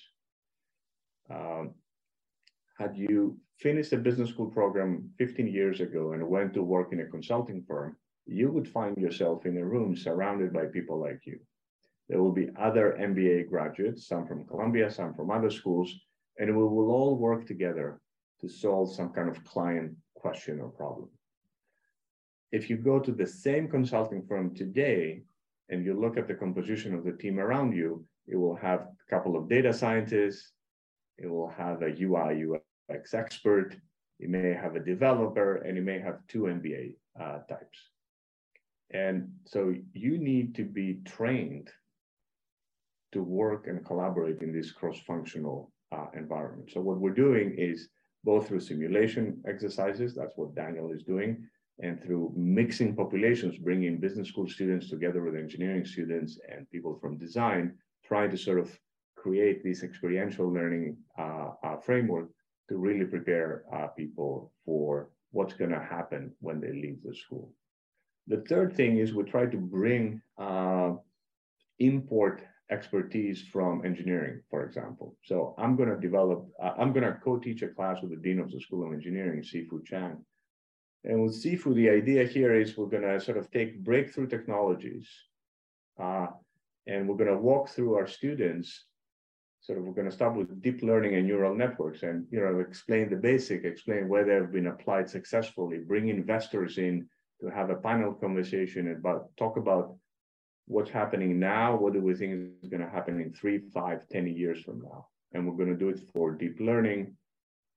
Um, 1.28 1.74
had 2.78 2.96
you 2.96 3.38
finished 3.58 3.92
a 3.92 3.98
business 3.98 4.30
school 4.30 4.46
program 4.46 5.10
15 5.18 5.46
years 5.46 5.80
ago 5.80 6.14
and 6.14 6.26
went 6.26 6.54
to 6.54 6.62
work 6.62 6.94
in 6.94 7.00
a 7.00 7.12
consulting 7.16 7.62
firm, 7.68 7.94
you 8.24 8.50
would 8.50 8.66
find 8.66 8.96
yourself 8.96 9.44
in 9.44 9.58
a 9.58 9.64
room 9.66 9.94
surrounded 9.94 10.50
by 10.50 10.64
people 10.64 10.98
like 10.98 11.20
you. 11.26 11.38
There 12.08 12.22
will 12.22 12.32
be 12.32 12.48
other 12.58 12.96
MBA 12.98 13.50
graduates, 13.50 14.08
some 14.08 14.26
from 14.26 14.46
Columbia, 14.46 14.90
some 14.90 15.12
from 15.12 15.30
other 15.30 15.50
schools, 15.50 15.94
and 16.38 16.56
we 16.56 16.62
will 16.62 16.90
all 16.90 17.18
work 17.18 17.46
together 17.46 18.00
to 18.40 18.48
solve 18.48 18.94
some 18.94 19.10
kind 19.10 19.28
of 19.28 19.44
client 19.44 19.92
question 20.14 20.60
or 20.60 20.68
problem. 20.68 21.08
If 22.52 22.68
you 22.68 22.76
go 22.76 22.98
to 22.98 23.12
the 23.12 23.26
same 23.26 23.68
consulting 23.68 24.22
firm 24.26 24.54
today 24.54 25.22
and 25.68 25.84
you 25.84 25.98
look 25.98 26.16
at 26.16 26.26
the 26.26 26.34
composition 26.34 26.94
of 26.94 27.04
the 27.04 27.12
team 27.12 27.38
around 27.38 27.72
you, 27.72 28.04
it 28.26 28.36
will 28.36 28.56
have 28.56 28.80
a 28.80 29.10
couple 29.10 29.36
of 29.36 29.48
data 29.48 29.72
scientists, 29.72 30.52
it 31.18 31.28
will 31.28 31.48
have 31.48 31.82
a 31.82 31.94
UI 32.00 32.44
UX 32.90 33.14
expert, 33.14 33.76
it 34.18 34.28
may 34.28 34.52
have 34.52 34.74
a 34.74 34.80
developer, 34.80 35.56
and 35.56 35.78
it 35.78 35.82
may 35.82 36.00
have 36.00 36.26
two 36.28 36.42
MBA 36.42 36.96
uh, 37.20 37.38
types. 37.48 37.78
And 38.90 39.30
so 39.44 39.74
you 39.92 40.18
need 40.18 40.54
to 40.56 40.64
be 40.64 41.00
trained 41.04 41.70
to 43.12 43.22
work 43.22 43.66
and 43.66 43.84
collaborate 43.84 44.40
in 44.42 44.52
this 44.52 44.72
cross-functional 44.72 45.70
uh, 45.92 46.06
environment. 46.14 46.70
So 46.72 46.80
what 46.80 46.98
we're 46.98 47.10
doing 47.10 47.54
is 47.56 47.88
both 48.24 48.48
through 48.48 48.60
simulation 48.60 49.42
exercises, 49.46 50.14
that's 50.14 50.36
what 50.36 50.54
Daniel 50.54 50.90
is 50.92 51.02
doing, 51.02 51.46
and 51.82 52.02
through 52.02 52.32
mixing 52.36 52.94
populations, 52.94 53.56
bringing 53.56 53.98
business 53.98 54.28
school 54.28 54.48
students 54.48 54.90
together 54.90 55.22
with 55.22 55.34
engineering 55.34 55.84
students 55.84 56.38
and 56.50 56.70
people 56.70 56.98
from 57.00 57.16
design, 57.16 57.74
trying 58.04 58.30
to 58.30 58.36
sort 58.36 58.58
of 58.58 58.78
create 59.16 59.62
this 59.62 59.82
experiential 59.82 60.50
learning 60.52 60.96
uh, 61.18 61.50
uh, 61.62 61.76
framework 61.76 62.28
to 62.68 62.76
really 62.76 63.04
prepare 63.04 63.64
uh, 63.74 63.86
people 63.88 64.52
for 64.64 65.10
what's 65.32 65.54
going 65.54 65.70
to 65.70 65.80
happen 65.80 66.32
when 66.40 66.60
they 66.60 66.72
leave 66.72 66.98
the 67.04 67.14
school. 67.14 67.52
The 68.26 68.42
third 68.48 68.74
thing 68.74 68.98
is 68.98 69.12
we 69.12 69.24
try 69.24 69.46
to 69.46 69.56
bring 69.56 70.22
uh, 70.38 70.92
import 71.78 72.42
expertise 72.70 73.42
from 73.52 73.84
engineering, 73.84 74.40
for 74.50 74.64
example. 74.64 75.16
So 75.24 75.54
I'm 75.58 75.76
going 75.76 75.88
to 75.88 75.96
develop, 75.96 76.46
uh, 76.62 76.72
I'm 76.78 76.92
going 76.92 77.04
to 77.04 77.18
co-teach 77.24 77.62
a 77.62 77.68
class 77.68 78.00
with 78.00 78.10
the 78.10 78.16
Dean 78.16 78.38
of 78.38 78.50
the 78.50 78.60
School 78.60 78.86
of 78.86 78.92
Engineering, 78.92 79.42
Shih-Fu 79.42 79.82
Chang. 79.84 80.24
And 81.04 81.22
with 81.22 81.40
Shih-Fu, 81.42 81.74
the 81.74 81.90
idea 81.90 82.24
here 82.24 82.54
is 82.54 82.76
we're 82.76 82.86
going 82.86 83.02
to 83.02 83.20
sort 83.20 83.38
of 83.38 83.50
take 83.50 83.82
breakthrough 83.82 84.28
technologies 84.28 85.08
uh, 86.00 86.28
and 86.86 87.08
we're 87.08 87.16
going 87.16 87.30
to 87.30 87.36
walk 87.36 87.70
through 87.70 87.94
our 87.94 88.06
students. 88.06 88.86
Sort 89.62 89.78
of, 89.78 89.84
we're 89.84 89.92
going 89.92 90.08
to 90.08 90.14
start 90.14 90.36
with 90.36 90.62
deep 90.62 90.82
learning 90.82 91.16
and 91.16 91.26
neural 91.26 91.54
networks 91.54 92.02
and, 92.02 92.26
you 92.30 92.40
know, 92.40 92.60
explain 92.60 93.10
the 93.10 93.16
basic, 93.16 93.64
explain 93.64 94.08
where 94.08 94.24
they've 94.24 94.52
been 94.52 94.68
applied 94.68 95.10
successfully, 95.10 95.78
bring 95.78 96.08
investors 96.08 96.78
in 96.78 97.06
to 97.40 97.48
have 97.48 97.68
a 97.70 97.76
panel 97.76 98.14
conversation 98.14 98.94
about, 98.98 99.28
talk 99.36 99.56
about 99.56 99.96
what's 100.70 100.90
happening 100.90 101.40
now, 101.40 101.76
what 101.76 101.92
do 101.92 102.00
we 102.00 102.14
think 102.14 102.32
is 102.62 102.70
going 102.70 102.80
to 102.80 102.88
happen 102.88 103.20
in 103.20 103.32
three, 103.32 103.58
five, 103.74 104.08
ten 104.08 104.28
years 104.28 104.62
from 104.62 104.80
now. 104.80 105.08
And 105.32 105.44
we're 105.44 105.56
going 105.56 105.76
to 105.76 105.84
do 105.84 105.88
it 105.88 106.00
for 106.12 106.30
deep 106.30 106.58
learning. 106.60 107.16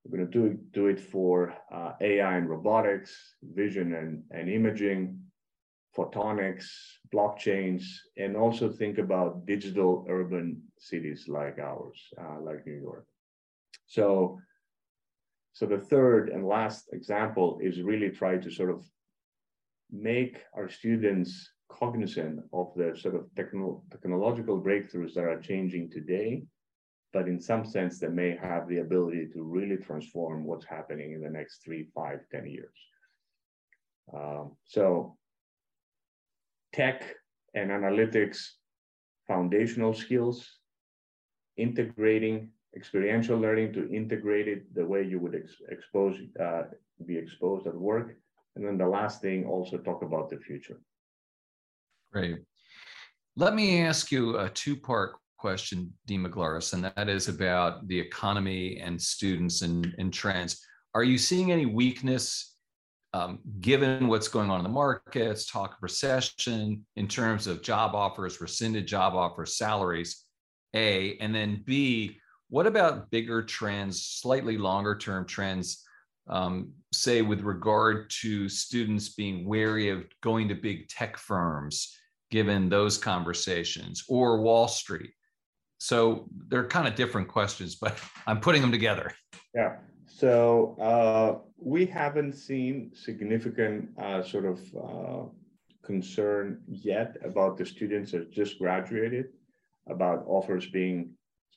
We're 0.04 0.18
going 0.18 0.32
to 0.32 0.40
do, 0.40 0.60
do 0.74 0.88
it 0.88 1.00
for 1.00 1.56
uh, 1.74 1.94
AI 2.00 2.38
and 2.38 2.48
robotics, 2.48 3.12
vision 3.42 3.96
and, 3.96 4.24
and 4.30 4.48
imaging, 4.48 5.20
photonics, 5.98 6.66
blockchains, 7.12 7.84
and 8.18 8.38
also 8.38 8.70
think 8.70 9.00
about 9.00 9.48
digital 9.48 10.06
urban 10.08 10.62
cities 10.78 11.26
like 11.28 11.58
ours, 11.58 12.00
uh, 12.22 12.40
like 12.42 12.68
New 12.68 12.80
York. 12.80 13.08
So, 13.88 14.40
so 15.54 15.66
the 15.66 15.80
third 15.80 16.30
and 16.30 16.48
last 16.48 16.90
example 16.94 17.58
is 17.60 17.82
really 17.82 18.10
try 18.12 18.38
to 18.38 18.52
sort 18.52 18.70
of 18.70 18.86
make 19.92 20.38
our 20.56 20.70
students 20.70 21.53
cognizant 21.80 22.40
of 22.52 22.68
the 22.76 22.96
sort 23.04 23.16
of 23.16 23.24
techno 23.36 23.84
technological 23.92 24.62
breakthroughs 24.62 25.14
that 25.14 25.26
are 25.26 25.40
changing 25.40 25.90
today, 25.90 26.44
but 27.12 27.28
in 27.28 27.40
some 27.40 27.66
sense 27.66 28.00
that 28.00 28.14
may 28.14 28.32
have 28.36 28.68
the 28.68 28.80
ability 28.80 29.28
to 29.34 29.44
really 29.44 29.78
transform 29.78 30.46
what's 30.46 30.66
happening 30.66 31.14
in 31.14 31.22
the 31.22 31.30
next 31.30 31.64
three, 31.64 31.84
five, 31.96 32.20
ten 32.32 32.46
years. 32.46 32.78
Um, 34.18 34.56
so 34.66 35.18
tech 36.74 37.16
and 37.54 37.70
analytics 37.70 38.40
foundational 39.28 39.94
skills, 39.94 40.38
integrating 41.58 42.50
experiential 42.76 43.38
learning 43.38 43.72
to 43.74 43.90
integrate 43.94 44.48
it 44.48 44.74
the 44.74 44.86
way 44.86 45.04
you 45.04 45.20
would 45.20 45.36
ex 45.36 45.56
expose, 45.70 46.18
uh, 46.40 46.64
be 47.06 47.18
exposed 47.18 47.68
at 47.68 47.76
work. 47.76 48.18
And 48.56 48.66
then 48.66 48.78
the 48.78 48.88
last 48.88 49.22
thing, 49.22 49.46
also 49.46 49.78
talk 49.78 50.02
about 50.04 50.30
the 50.30 50.38
future. 50.38 50.80
Great. 52.14 52.38
Let 53.36 53.56
me 53.56 53.82
ask 53.82 54.12
you 54.12 54.38
a 54.38 54.48
two 54.48 54.76
part 54.76 55.16
question, 55.40 55.92
Dean 56.06 56.24
Maglaras, 56.24 56.74
and 56.74 56.84
that 56.84 57.10
is 57.10 57.28
about 57.28 57.88
the 57.88 58.00
economy 58.00 58.80
and 58.80 59.02
students 59.02 59.64
and, 59.64 59.96
and 59.98 60.14
trends. 60.14 60.64
Are 60.94 61.04
you 61.04 61.18
seeing 61.18 61.52
any 61.52 61.66
weakness 61.66 62.56
um, 63.14 63.40
given 63.62 64.08
what's 64.08 64.28
going 64.28 64.52
on 64.52 64.60
in 64.60 64.64
the 64.64 64.70
markets, 64.70 65.48
talk 65.48 65.72
of 65.72 65.78
recession 65.82 66.86
in 66.96 67.08
terms 67.08 67.48
of 67.48 67.64
job 67.64 67.96
offers, 67.96 68.40
rescinded 68.40 68.86
job 68.86 69.16
offers, 69.16 69.58
salaries? 69.58 70.24
A, 70.76 71.18
and 71.18 71.34
then 71.34 71.64
B, 71.66 72.20
what 72.50 72.68
about 72.68 73.10
bigger 73.10 73.42
trends, 73.42 74.04
slightly 74.06 74.60
longer 74.60 74.96
term 74.96 75.26
trends 75.26 75.84
um, 76.28 76.74
say 76.92 77.24
with 77.24 77.42
regard 77.42 78.12
to 78.22 78.48
students 78.48 79.10
being 79.10 79.48
wary 79.48 79.90
of 79.90 80.06
going 80.22 80.48
to 80.50 80.56
big 80.56 80.88
tech 80.90 81.18
firms 81.18 81.98
given 82.34 82.68
those 82.68 82.98
conversations 82.98 84.04
or 84.10 84.42
Wall 84.42 84.68
Street? 84.68 85.12
So 85.78 86.26
they're 86.48 86.68
kind 86.68 86.88
of 86.88 86.96
different 86.96 87.28
questions, 87.28 87.76
but 87.76 87.96
I'm 88.28 88.40
putting 88.40 88.62
them 88.62 88.72
together. 88.72 89.14
Yeah. 89.54 89.76
So 90.08 90.76
uh, 90.82 91.30
we 91.58 91.86
haven't 91.86 92.34
seen 92.34 92.92
significant 92.96 93.90
uh, 94.02 94.24
sort 94.24 94.46
of 94.46 94.60
uh, 94.88 95.24
concern 95.84 96.60
yet 96.68 97.18
about 97.24 97.58
the 97.58 97.66
students 97.66 98.12
that 98.14 98.32
just 98.32 98.58
graduated, 98.58 99.26
about 99.88 100.24
offers 100.26 100.66
being 100.70 101.12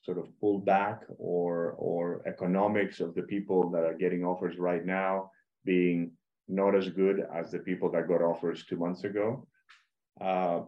sort 0.05 0.19
of 0.19 0.27
pulled 0.41 0.65
back 0.67 1.05
or 1.19 1.75
or 1.89 2.23
economics 2.27 3.01
of 3.01 3.15
the 3.15 3.23
people 3.23 3.71
that 3.71 3.85
are 3.89 3.99
getting 4.05 4.25
offers 4.25 4.57
right 4.59 4.85
now 4.85 5.31
being 5.65 6.13
not 6.49 6.75
as 6.81 6.89
good 7.03 7.27
as 7.35 7.51
the 7.51 7.59
people 7.59 7.91
that 7.91 8.07
got 8.07 8.23
offers 8.23 8.65
two 8.65 8.77
months 8.77 9.05
ago. 9.05 9.47
Uh, 10.21 10.61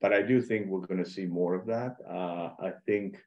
but 0.00 0.12
I 0.12 0.22
do 0.22 0.40
think 0.40 0.66
we're 0.66 0.86
going 0.86 1.02
to 1.02 1.10
see 1.10 1.26
more 1.26 1.54
of 1.54 1.66
that. 1.66 1.96
Uh, 2.08 2.50
I 2.60 2.72
think, 2.86 3.18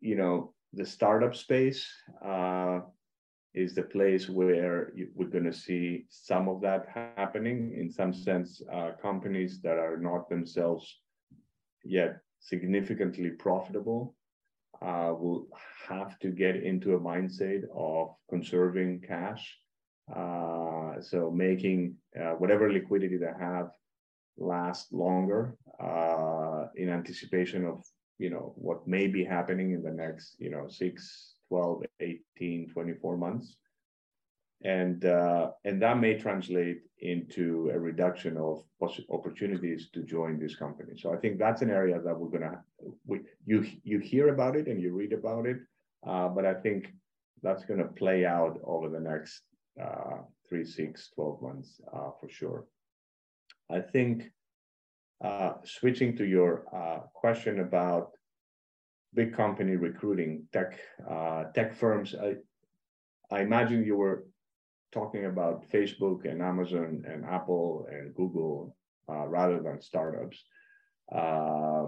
you 0.00 0.16
know, 0.16 0.52
the 0.72 0.84
startup 0.84 1.34
space 1.34 1.86
uh, 2.24 2.80
is 3.54 3.74
the 3.74 3.82
place 3.82 4.28
where 4.28 4.92
you, 4.94 5.08
we're 5.14 5.28
going 5.28 5.44
to 5.44 5.52
see 5.52 6.06
some 6.08 6.48
of 6.48 6.60
that 6.62 6.86
happening. 7.16 7.74
In 7.78 7.90
some 7.90 8.12
sense, 8.12 8.62
uh, 8.72 8.92
companies 9.00 9.60
that 9.62 9.78
are 9.78 9.96
not 9.96 10.28
themselves 10.28 11.00
yet 11.84 12.18
significantly 12.40 13.30
profitable 13.30 14.14
uh, 14.82 15.12
will 15.18 15.46
have 15.88 16.18
to 16.20 16.28
get 16.28 16.56
into 16.56 16.94
a 16.94 17.00
mindset 17.00 17.62
of 17.74 18.14
conserving 18.28 19.02
cash. 19.06 19.56
Uh, 20.14 21.00
so 21.00 21.30
making 21.30 21.96
uh, 22.20 22.32
whatever 22.32 22.72
liquidity 22.72 23.16
they 23.16 23.32
have 23.38 23.70
last 24.38 24.92
longer 24.92 25.56
uh, 25.82 26.66
in 26.76 26.88
anticipation 26.88 27.64
of 27.64 27.84
you 28.18 28.30
know 28.30 28.52
what 28.56 28.86
may 28.86 29.06
be 29.06 29.24
happening 29.24 29.72
in 29.72 29.82
the 29.82 29.90
next 29.90 30.36
you 30.38 30.50
know 30.50 30.66
6 30.68 31.34
12 31.48 31.82
18 32.00 32.68
24 32.72 33.16
months. 33.16 33.56
And 34.62 35.04
uh, 35.06 35.52
and 35.64 35.80
that 35.82 35.98
may 35.98 36.18
translate 36.18 36.82
into 36.98 37.70
a 37.72 37.78
reduction 37.78 38.36
of 38.36 38.62
opportunities 39.10 39.88
to 39.94 40.02
join 40.02 40.38
this 40.38 40.54
company. 40.54 40.92
So 40.96 41.14
i 41.14 41.16
think 41.16 41.38
that's 41.38 41.62
an 41.62 41.70
area 41.70 41.98
that 41.98 42.18
we're 42.18 42.28
going 42.36 42.50
to 42.50 42.58
we, 43.06 43.20
you 43.46 43.66
you 43.84 43.98
hear 43.98 44.28
about 44.28 44.56
it 44.56 44.66
and 44.66 44.80
you 44.82 44.92
read 44.92 45.14
about 45.14 45.46
it 45.46 45.58
uh, 46.06 46.28
but 46.28 46.44
i 46.44 46.54
think 46.54 46.92
that's 47.42 47.64
going 47.64 47.80
to 47.80 47.86
play 48.02 48.26
out 48.26 48.58
over 48.64 48.88
the 48.90 49.00
next 49.00 49.42
uh, 49.82 50.18
three 50.48 50.64
six 50.64 51.10
12 51.14 51.42
months 51.42 51.80
uh, 51.92 52.10
for 52.20 52.28
sure 52.28 52.66
I 53.70 53.80
think 53.80 54.30
uh, 55.22 55.52
switching 55.64 56.16
to 56.16 56.24
your 56.24 56.64
uh, 56.74 57.00
question 57.14 57.60
about 57.60 58.10
big 59.14 59.34
company 59.34 59.76
recruiting 59.76 60.46
tech 60.52 60.78
uh, 61.08 61.44
tech 61.54 61.74
firms, 61.74 62.14
I, 62.14 62.36
I 63.30 63.40
imagine 63.42 63.84
you 63.84 63.96
were 63.96 64.24
talking 64.92 65.26
about 65.26 65.68
Facebook 65.70 66.24
and 66.28 66.42
Amazon 66.42 67.04
and 67.06 67.24
Apple 67.24 67.86
and 67.90 68.14
Google 68.14 68.76
uh, 69.08 69.26
rather 69.26 69.60
than 69.62 69.80
startups. 69.80 70.42
Uh, 71.12 71.86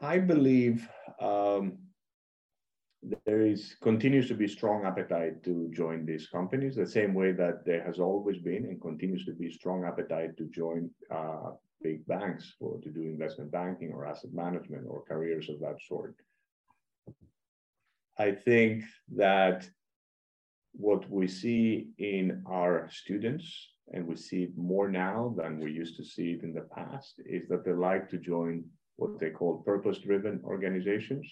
I 0.00 0.18
believe 0.18 0.86
um, 1.20 1.78
there 3.24 3.42
is 3.42 3.76
continues 3.82 4.28
to 4.28 4.34
be 4.34 4.48
strong 4.48 4.84
appetite 4.84 5.42
to 5.44 5.70
join 5.72 6.04
these 6.04 6.28
companies 6.28 6.74
the 6.74 6.86
same 6.86 7.14
way 7.14 7.32
that 7.32 7.64
there 7.64 7.82
has 7.84 7.98
always 7.98 8.38
been 8.38 8.64
and 8.64 8.80
continues 8.80 9.24
to 9.24 9.32
be 9.32 9.50
strong 9.52 9.84
appetite 9.84 10.36
to 10.36 10.44
join 10.46 10.90
uh, 11.10 11.50
big 11.82 12.06
banks 12.06 12.54
or 12.60 12.80
to 12.80 12.88
do 12.88 13.02
investment 13.02 13.50
banking 13.50 13.92
or 13.92 14.06
asset 14.06 14.32
management 14.32 14.84
or 14.88 15.02
careers 15.02 15.48
of 15.48 15.60
that 15.60 15.76
sort 15.86 16.14
i 18.18 18.30
think 18.32 18.82
that 19.14 19.68
what 20.72 21.08
we 21.10 21.26
see 21.26 21.88
in 21.98 22.42
our 22.46 22.88
students 22.90 23.70
and 23.92 24.06
we 24.06 24.16
see 24.16 24.44
it 24.44 24.56
more 24.56 24.88
now 24.88 25.34
than 25.36 25.60
we 25.60 25.70
used 25.70 25.96
to 25.96 26.04
see 26.04 26.32
it 26.32 26.42
in 26.42 26.52
the 26.52 26.68
past 26.74 27.20
is 27.24 27.48
that 27.48 27.64
they 27.64 27.72
like 27.72 28.10
to 28.10 28.18
join 28.18 28.64
what 28.96 29.18
they 29.18 29.30
call 29.30 29.58
purpose-driven 29.58 30.40
organizations. 30.44 31.26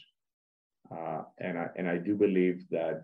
Uh, 0.91 1.23
and 1.39 1.59
I 1.59 1.69
and 1.77 1.89
I 1.89 1.99
do 1.99 2.15
believe 2.15 2.65
that 2.71 3.03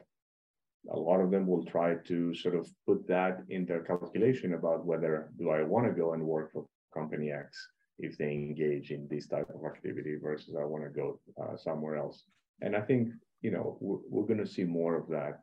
a 0.92 0.98
lot 0.98 1.20
of 1.20 1.30
them 1.30 1.46
will 1.46 1.64
try 1.64 1.94
to 1.94 2.34
sort 2.34 2.54
of 2.54 2.68
put 2.86 3.06
that 3.08 3.42
in 3.48 3.66
their 3.66 3.82
calculation 3.82 4.54
about 4.54 4.84
whether 4.84 5.30
do 5.38 5.50
I 5.50 5.62
want 5.62 5.86
to 5.86 5.92
go 5.92 6.14
and 6.14 6.22
work 6.22 6.52
for 6.52 6.66
company 6.94 7.30
X 7.30 7.68
if 7.98 8.16
they 8.16 8.32
engage 8.32 8.90
in 8.90 9.06
this 9.08 9.26
type 9.26 9.48
of 9.54 9.64
activity 9.64 10.16
versus 10.22 10.54
I 10.58 10.64
want 10.64 10.84
to 10.84 10.90
go 10.90 11.20
uh, 11.40 11.56
somewhere 11.56 11.96
else. 11.96 12.24
And 12.62 12.74
I 12.74 12.80
think 12.80 13.10
you 13.42 13.50
know 13.50 13.78
we're, 13.80 13.98
we're 14.08 14.26
going 14.26 14.44
to 14.44 14.52
see 14.52 14.64
more 14.64 14.96
of 14.96 15.08
that 15.08 15.40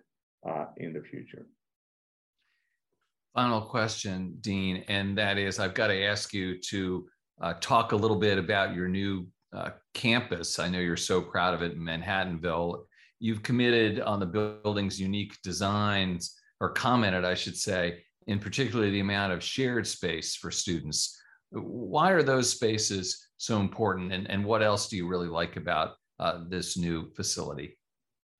uh, 0.48 0.66
in 0.78 0.94
the 0.94 1.02
future. 1.02 1.46
Final 3.34 3.62
question, 3.62 4.38
Dean, 4.42 4.84
and 4.88 5.18
that 5.18 5.38
is 5.38 5.60
I've 5.60 5.76
got 5.76 5.88
to 5.88 6.04
ask 6.04 6.34
you 6.34 6.60
to 6.70 7.08
uh, 7.42 7.54
talk 7.62 7.92
a 7.92 7.96
little 7.96 8.18
bit 8.18 8.38
about 8.38 8.74
your 8.74 8.88
new 8.88 9.28
uh, 9.58 9.72
campus. 9.94 10.60
I 10.60 10.70
know 10.70 10.80
you're 10.80 10.98
so 10.98 11.22
proud 11.22 11.54
of 11.54 11.64
it 11.64 11.74
in 11.74 11.80
Manhattanville. 11.80 12.84
You've 13.20 13.42
committed 13.42 14.00
on 14.00 14.20
the 14.20 14.26
building's 14.26 15.00
unique 15.00 15.36
designs, 15.44 16.36
or 16.60 16.70
commented, 16.70 17.26
I 17.26 17.34
should 17.34 17.58
say, 17.58 18.04
in 18.28 18.40
particular 18.40 18.90
the 18.90 19.00
amount 19.00 19.34
of 19.34 19.44
shared 19.44 19.88
space 19.88 20.36
for 20.36 20.52
students. 20.52 21.20
Why 21.50 22.12
are 22.12 22.24
those 22.24 22.52
spaces 22.52 23.28
so 23.38 23.60
important, 23.60 24.14
and, 24.14 24.30
and 24.30 24.46
what 24.46 24.62
else 24.62 24.90
do 24.90 24.98
you 24.98 25.08
really 25.08 25.28
like 25.28 25.56
about 25.56 25.96
uh, 26.20 26.44
this 26.48 26.78
new 26.78 27.10
facility? 27.16 27.78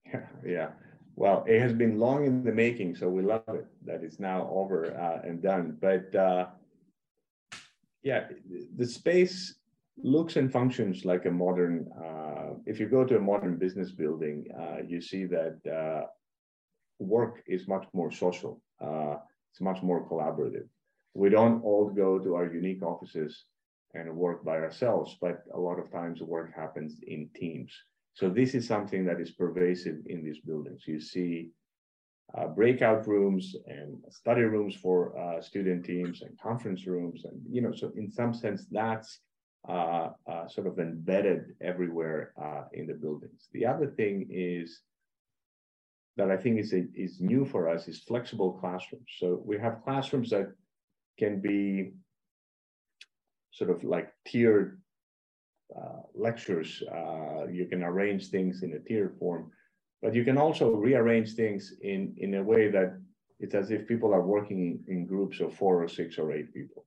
Yeah, 0.06 0.26
yeah, 0.46 0.70
well, 1.16 1.44
it 1.48 1.60
has 1.62 1.74
been 1.74 1.98
long 1.98 2.26
in 2.26 2.44
the 2.44 2.52
making, 2.52 2.96
so 2.96 3.10
we 3.10 3.24
love 3.24 3.44
it 3.50 3.66
that 3.86 4.04
it's 4.04 4.20
now 4.20 4.48
over 4.52 4.96
uh, 4.96 5.28
and 5.28 5.42
done. 5.42 5.78
But 5.82 6.14
uh, 6.14 6.48
yeah, 8.04 8.28
the 8.76 8.86
space 8.86 9.56
looks 10.04 10.36
and 10.36 10.52
functions 10.52 11.06
like 11.06 11.26
a 11.26 11.32
modern. 11.32 11.88
Uh, 11.98 12.54
if 12.66 12.80
you 12.80 12.88
go 12.88 13.04
to 13.04 13.18
a 13.18 13.20
modern 13.20 13.58
business 13.58 13.92
building, 13.92 14.46
uh, 14.60 14.78
you 14.88 15.02
see 15.02 15.26
that 15.26 15.58
uh, 15.68 16.06
work 17.00 17.44
is 17.48 17.68
much 17.68 17.86
more 17.94 18.12
social. 18.12 18.62
Uh, 18.82 19.16
it's 19.52 19.62
much 19.62 19.82
more 19.82 20.08
collaborative. 20.08 20.68
We 21.14 21.30
don't 21.30 21.64
all 21.64 21.90
go 21.90 22.20
to 22.20 22.36
our 22.36 22.52
unique 22.54 22.84
offices 22.84 23.46
and 23.94 24.16
work 24.16 24.44
by 24.46 24.58
ourselves, 24.58 25.18
but 25.20 25.44
a 25.54 25.60
lot 25.60 25.80
of 25.80 25.92
times 25.92 26.22
work 26.22 26.54
happens 26.56 27.00
in 27.08 27.30
teams. 27.36 27.74
So 28.14 28.30
this 28.30 28.54
is 28.54 28.68
something 28.68 29.06
that 29.06 29.20
is 29.20 29.32
pervasive 29.32 29.98
in 30.06 30.24
these 30.24 30.40
buildings. 30.40 30.84
You 30.86 31.00
see 31.00 31.52
uh, 32.38 32.48
breakout 32.48 33.08
rooms 33.08 33.56
and 33.68 33.98
study 34.10 34.42
rooms 34.42 34.76
for 34.76 35.18
uh, 35.18 35.42
student 35.42 35.86
teams 35.86 36.22
and 36.22 36.38
conference 36.40 36.86
rooms. 36.86 37.26
And, 37.26 37.42
you 37.50 37.62
know, 37.62 37.72
so 37.74 37.92
in 37.96 38.12
some 38.12 38.34
sense, 38.34 38.66
that's 38.70 39.20
uh, 39.68 40.10
uh 40.28 40.48
sort 40.48 40.68
of 40.68 40.80
embedded 40.80 41.56
everywhere 41.62 42.34
uh, 42.42 42.64
in 42.74 42.88
the 42.88 42.94
buildings. 42.94 43.48
The 43.54 43.66
other 43.66 43.88
thing 43.88 44.28
is 44.30 44.82
that 46.16 46.32
I 46.32 46.38
think 46.38 46.60
is, 46.60 46.74
is 46.74 47.22
new 47.22 47.46
for 47.46 47.70
us 47.70 47.88
is 47.88 48.00
flexible 48.00 48.54
classrooms. 48.54 49.10
So 49.20 49.42
we 49.46 49.58
have 49.60 49.84
classrooms 49.84 50.30
that 50.32 50.48
can 51.20 51.42
be 51.42 51.92
sort 53.52 53.70
of 53.70 53.84
like 53.84 54.12
tiered 54.26 54.82
uh, 55.76 56.02
lectures. 56.16 56.82
you 57.52 57.66
can 57.70 57.84
arrange 57.84 58.30
things 58.30 58.64
in 58.64 58.74
a 58.74 58.80
tiered 58.80 59.16
form 59.20 59.52
but 60.02 60.14
you 60.14 60.24
can 60.24 60.38
also 60.38 60.72
rearrange 60.72 61.34
things 61.34 61.74
in, 61.82 62.14
in 62.18 62.36
a 62.36 62.44
way 62.44 62.70
that 62.70 63.00
it's 63.40 63.56
as 63.56 63.72
if 63.72 63.88
people 63.88 64.14
are 64.14 64.22
working 64.22 64.84
in 64.88 65.06
groups 65.06 65.40
of 65.40 65.54
four 65.54 65.84
or 65.84 65.88
six 65.88 66.18
or 66.18 66.32
eight 66.32 66.54
people. 66.54 66.86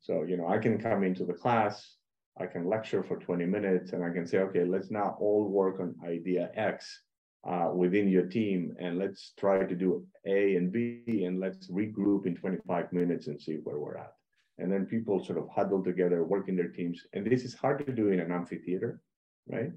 So, 0.00 0.22
you 0.22 0.36
know, 0.36 0.48
I 0.48 0.58
can 0.58 0.78
come 0.78 1.02
into 1.02 1.24
the 1.24 1.32
class, 1.32 1.96
I 2.38 2.46
can 2.46 2.68
lecture 2.68 3.02
for 3.02 3.16
20 3.16 3.46
minutes, 3.46 3.92
and 3.92 4.04
I 4.04 4.10
can 4.10 4.26
say, 4.26 4.38
okay, 4.38 4.64
let's 4.64 4.90
now 4.90 5.16
all 5.20 5.48
work 5.48 5.80
on 5.80 5.94
idea 6.06 6.50
X 6.54 7.02
uh, 7.48 7.70
within 7.74 8.08
your 8.08 8.26
team, 8.26 8.74
and 8.78 8.98
let's 8.98 9.32
try 9.38 9.64
to 9.64 9.74
do 9.74 10.04
A 10.26 10.56
and 10.56 10.70
B, 10.70 11.24
and 11.24 11.40
let's 11.40 11.70
regroup 11.70 12.26
in 12.26 12.36
25 12.36 12.92
minutes 12.92 13.26
and 13.28 13.40
see 13.40 13.54
where 13.62 13.78
we're 13.78 13.96
at. 13.96 14.12
And 14.58 14.70
then 14.72 14.86
people 14.86 15.24
sort 15.24 15.38
of 15.38 15.48
huddle 15.48 15.82
together, 15.82 16.24
work 16.24 16.48
in 16.48 16.56
their 16.56 16.68
teams. 16.68 17.02
And 17.12 17.26
this 17.26 17.44
is 17.44 17.54
hard 17.54 17.84
to 17.86 17.92
do 17.92 18.08
in 18.08 18.20
an 18.20 18.32
amphitheater, 18.32 19.00
right? 19.48 19.72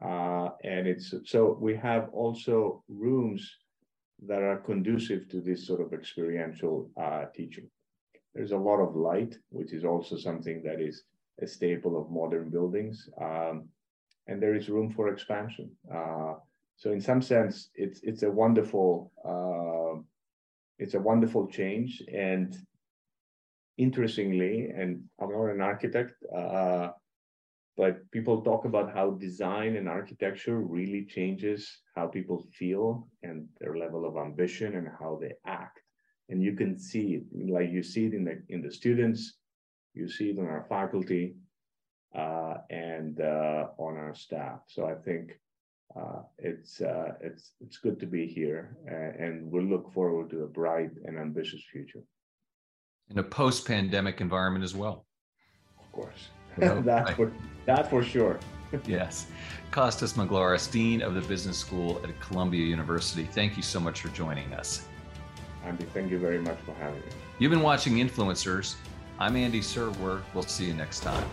Uh, 0.00 0.50
and 0.64 0.86
it's 0.86 1.14
so 1.26 1.56
we 1.60 1.76
have 1.76 2.08
also 2.12 2.82
rooms 2.88 3.48
that 4.26 4.42
are 4.42 4.58
conducive 4.58 5.28
to 5.28 5.40
this 5.40 5.66
sort 5.66 5.80
of 5.80 5.92
experiential 5.92 6.90
uh, 7.00 7.24
teaching. 7.34 7.68
There's 8.34 8.52
a 8.52 8.56
lot 8.56 8.80
of 8.80 8.96
light, 8.96 9.36
which 9.50 9.72
is 9.72 9.84
also 9.84 10.16
something 10.16 10.62
that 10.64 10.80
is 10.80 11.02
a 11.42 11.46
staple 11.46 12.00
of 12.00 12.10
modern 12.10 12.50
buildings. 12.50 13.08
Um, 13.20 13.68
and 14.28 14.40
there 14.40 14.54
is 14.54 14.68
room 14.68 14.90
for 14.90 15.08
expansion. 15.08 15.70
Uh, 15.92 16.34
so 16.76 16.92
in 16.92 17.00
some 17.00 17.22
sense, 17.22 17.70
it's 17.74 18.00
it's 18.02 18.22
a 18.22 18.30
wonderful 18.30 19.12
uh, 19.24 20.00
it's 20.78 20.94
a 20.94 21.00
wonderful 21.00 21.46
change. 21.48 22.02
And 22.12 22.56
interestingly, 23.76 24.70
and 24.76 25.02
I'm 25.20 25.32
not 25.32 25.50
an 25.50 25.60
architect, 25.60 26.12
uh, 26.34 26.88
but 27.76 28.10
people 28.10 28.42
talk 28.42 28.64
about 28.64 28.94
how 28.94 29.12
design 29.12 29.76
and 29.76 29.88
architecture 29.88 30.60
really 30.60 31.04
changes 31.04 31.80
how 31.96 32.06
people 32.06 32.46
feel 32.52 33.08
and 33.22 33.48
their 33.60 33.76
level 33.76 34.04
of 34.06 34.16
ambition 34.16 34.76
and 34.76 34.88
how 35.00 35.18
they 35.20 35.32
act 35.46 35.80
and 36.32 36.42
you 36.42 36.54
can 36.54 36.78
see 36.78 37.06
it 37.16 37.50
like 37.52 37.70
you 37.70 37.82
see 37.82 38.06
it 38.06 38.14
in 38.14 38.24
the 38.24 38.42
in 38.48 38.62
the 38.62 38.70
students 38.70 39.38
you 39.94 40.08
see 40.08 40.30
it 40.30 40.38
on 40.38 40.46
our 40.46 40.66
faculty 40.68 41.34
uh, 42.16 42.54
and 42.70 43.20
uh, 43.20 43.68
on 43.78 43.96
our 43.96 44.14
staff 44.14 44.60
so 44.66 44.86
i 44.86 44.94
think 44.94 45.32
uh, 45.96 46.22
it's 46.38 46.80
uh, 46.80 47.12
it's 47.20 47.52
it's 47.60 47.78
good 47.78 48.00
to 48.00 48.06
be 48.06 48.26
here 48.26 48.76
and 48.86 49.50
we'll 49.50 49.62
look 49.62 49.92
forward 49.92 50.30
to 50.30 50.44
a 50.44 50.46
bright 50.46 50.90
and 51.04 51.18
ambitious 51.18 51.62
future 51.70 52.02
in 53.10 53.18
a 53.18 53.22
post-pandemic 53.22 54.20
environment 54.20 54.64
as 54.64 54.74
well 54.74 55.06
of 55.78 55.92
course 55.92 56.28
that's 56.58 57.12
for 57.12 57.32
that 57.66 57.88
for 57.88 58.02
sure. 58.02 58.38
yes. 58.86 59.26
Costis 59.70 60.14
Maglaras, 60.14 60.70
Dean 60.70 61.02
of 61.02 61.14
the 61.14 61.20
Business 61.22 61.58
School 61.58 62.00
at 62.04 62.18
Columbia 62.20 62.64
University. 62.64 63.24
Thank 63.24 63.56
you 63.56 63.62
so 63.62 63.80
much 63.80 64.00
for 64.00 64.08
joining 64.08 64.52
us. 64.54 64.86
Andy, 65.64 65.84
thank 65.94 66.10
you 66.10 66.18
very 66.18 66.38
much 66.38 66.58
for 66.66 66.72
having 66.74 67.00
me. 67.00 67.06
You've 67.38 67.50
been 67.50 67.62
watching 67.62 67.94
Influencers. 67.94 68.74
I'm 69.18 69.36
Andy 69.36 69.60
Serwer. 69.60 70.22
We'll 70.34 70.42
see 70.44 70.64
you 70.64 70.74
next 70.74 71.00
time. 71.00 71.24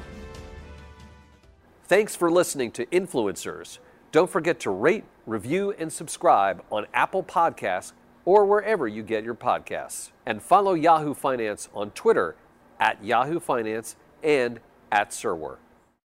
Thanks 1.85 2.15
for 2.15 2.29
listening 2.29 2.71
to 2.71 2.85
Influencers. 2.87 3.79
Don't 4.11 4.29
forget 4.29 4.59
to 4.61 4.69
rate, 4.69 5.05
review, 5.25 5.73
and 5.77 5.91
subscribe 5.91 6.63
on 6.71 6.85
Apple 6.93 7.23
Podcasts 7.23 7.93
or 8.25 8.45
wherever 8.45 8.87
you 8.87 9.01
get 9.01 9.23
your 9.23 9.35
podcasts. 9.35 10.11
And 10.25 10.41
follow 10.41 10.73
Yahoo 10.73 11.13
Finance 11.13 11.69
on 11.73 11.91
Twitter 11.91 12.35
at 12.79 13.03
Yahoo 13.03 13.39
Finance 13.39 13.95
and 14.21 14.59
at 14.91 15.11
Serwer. 15.11 15.57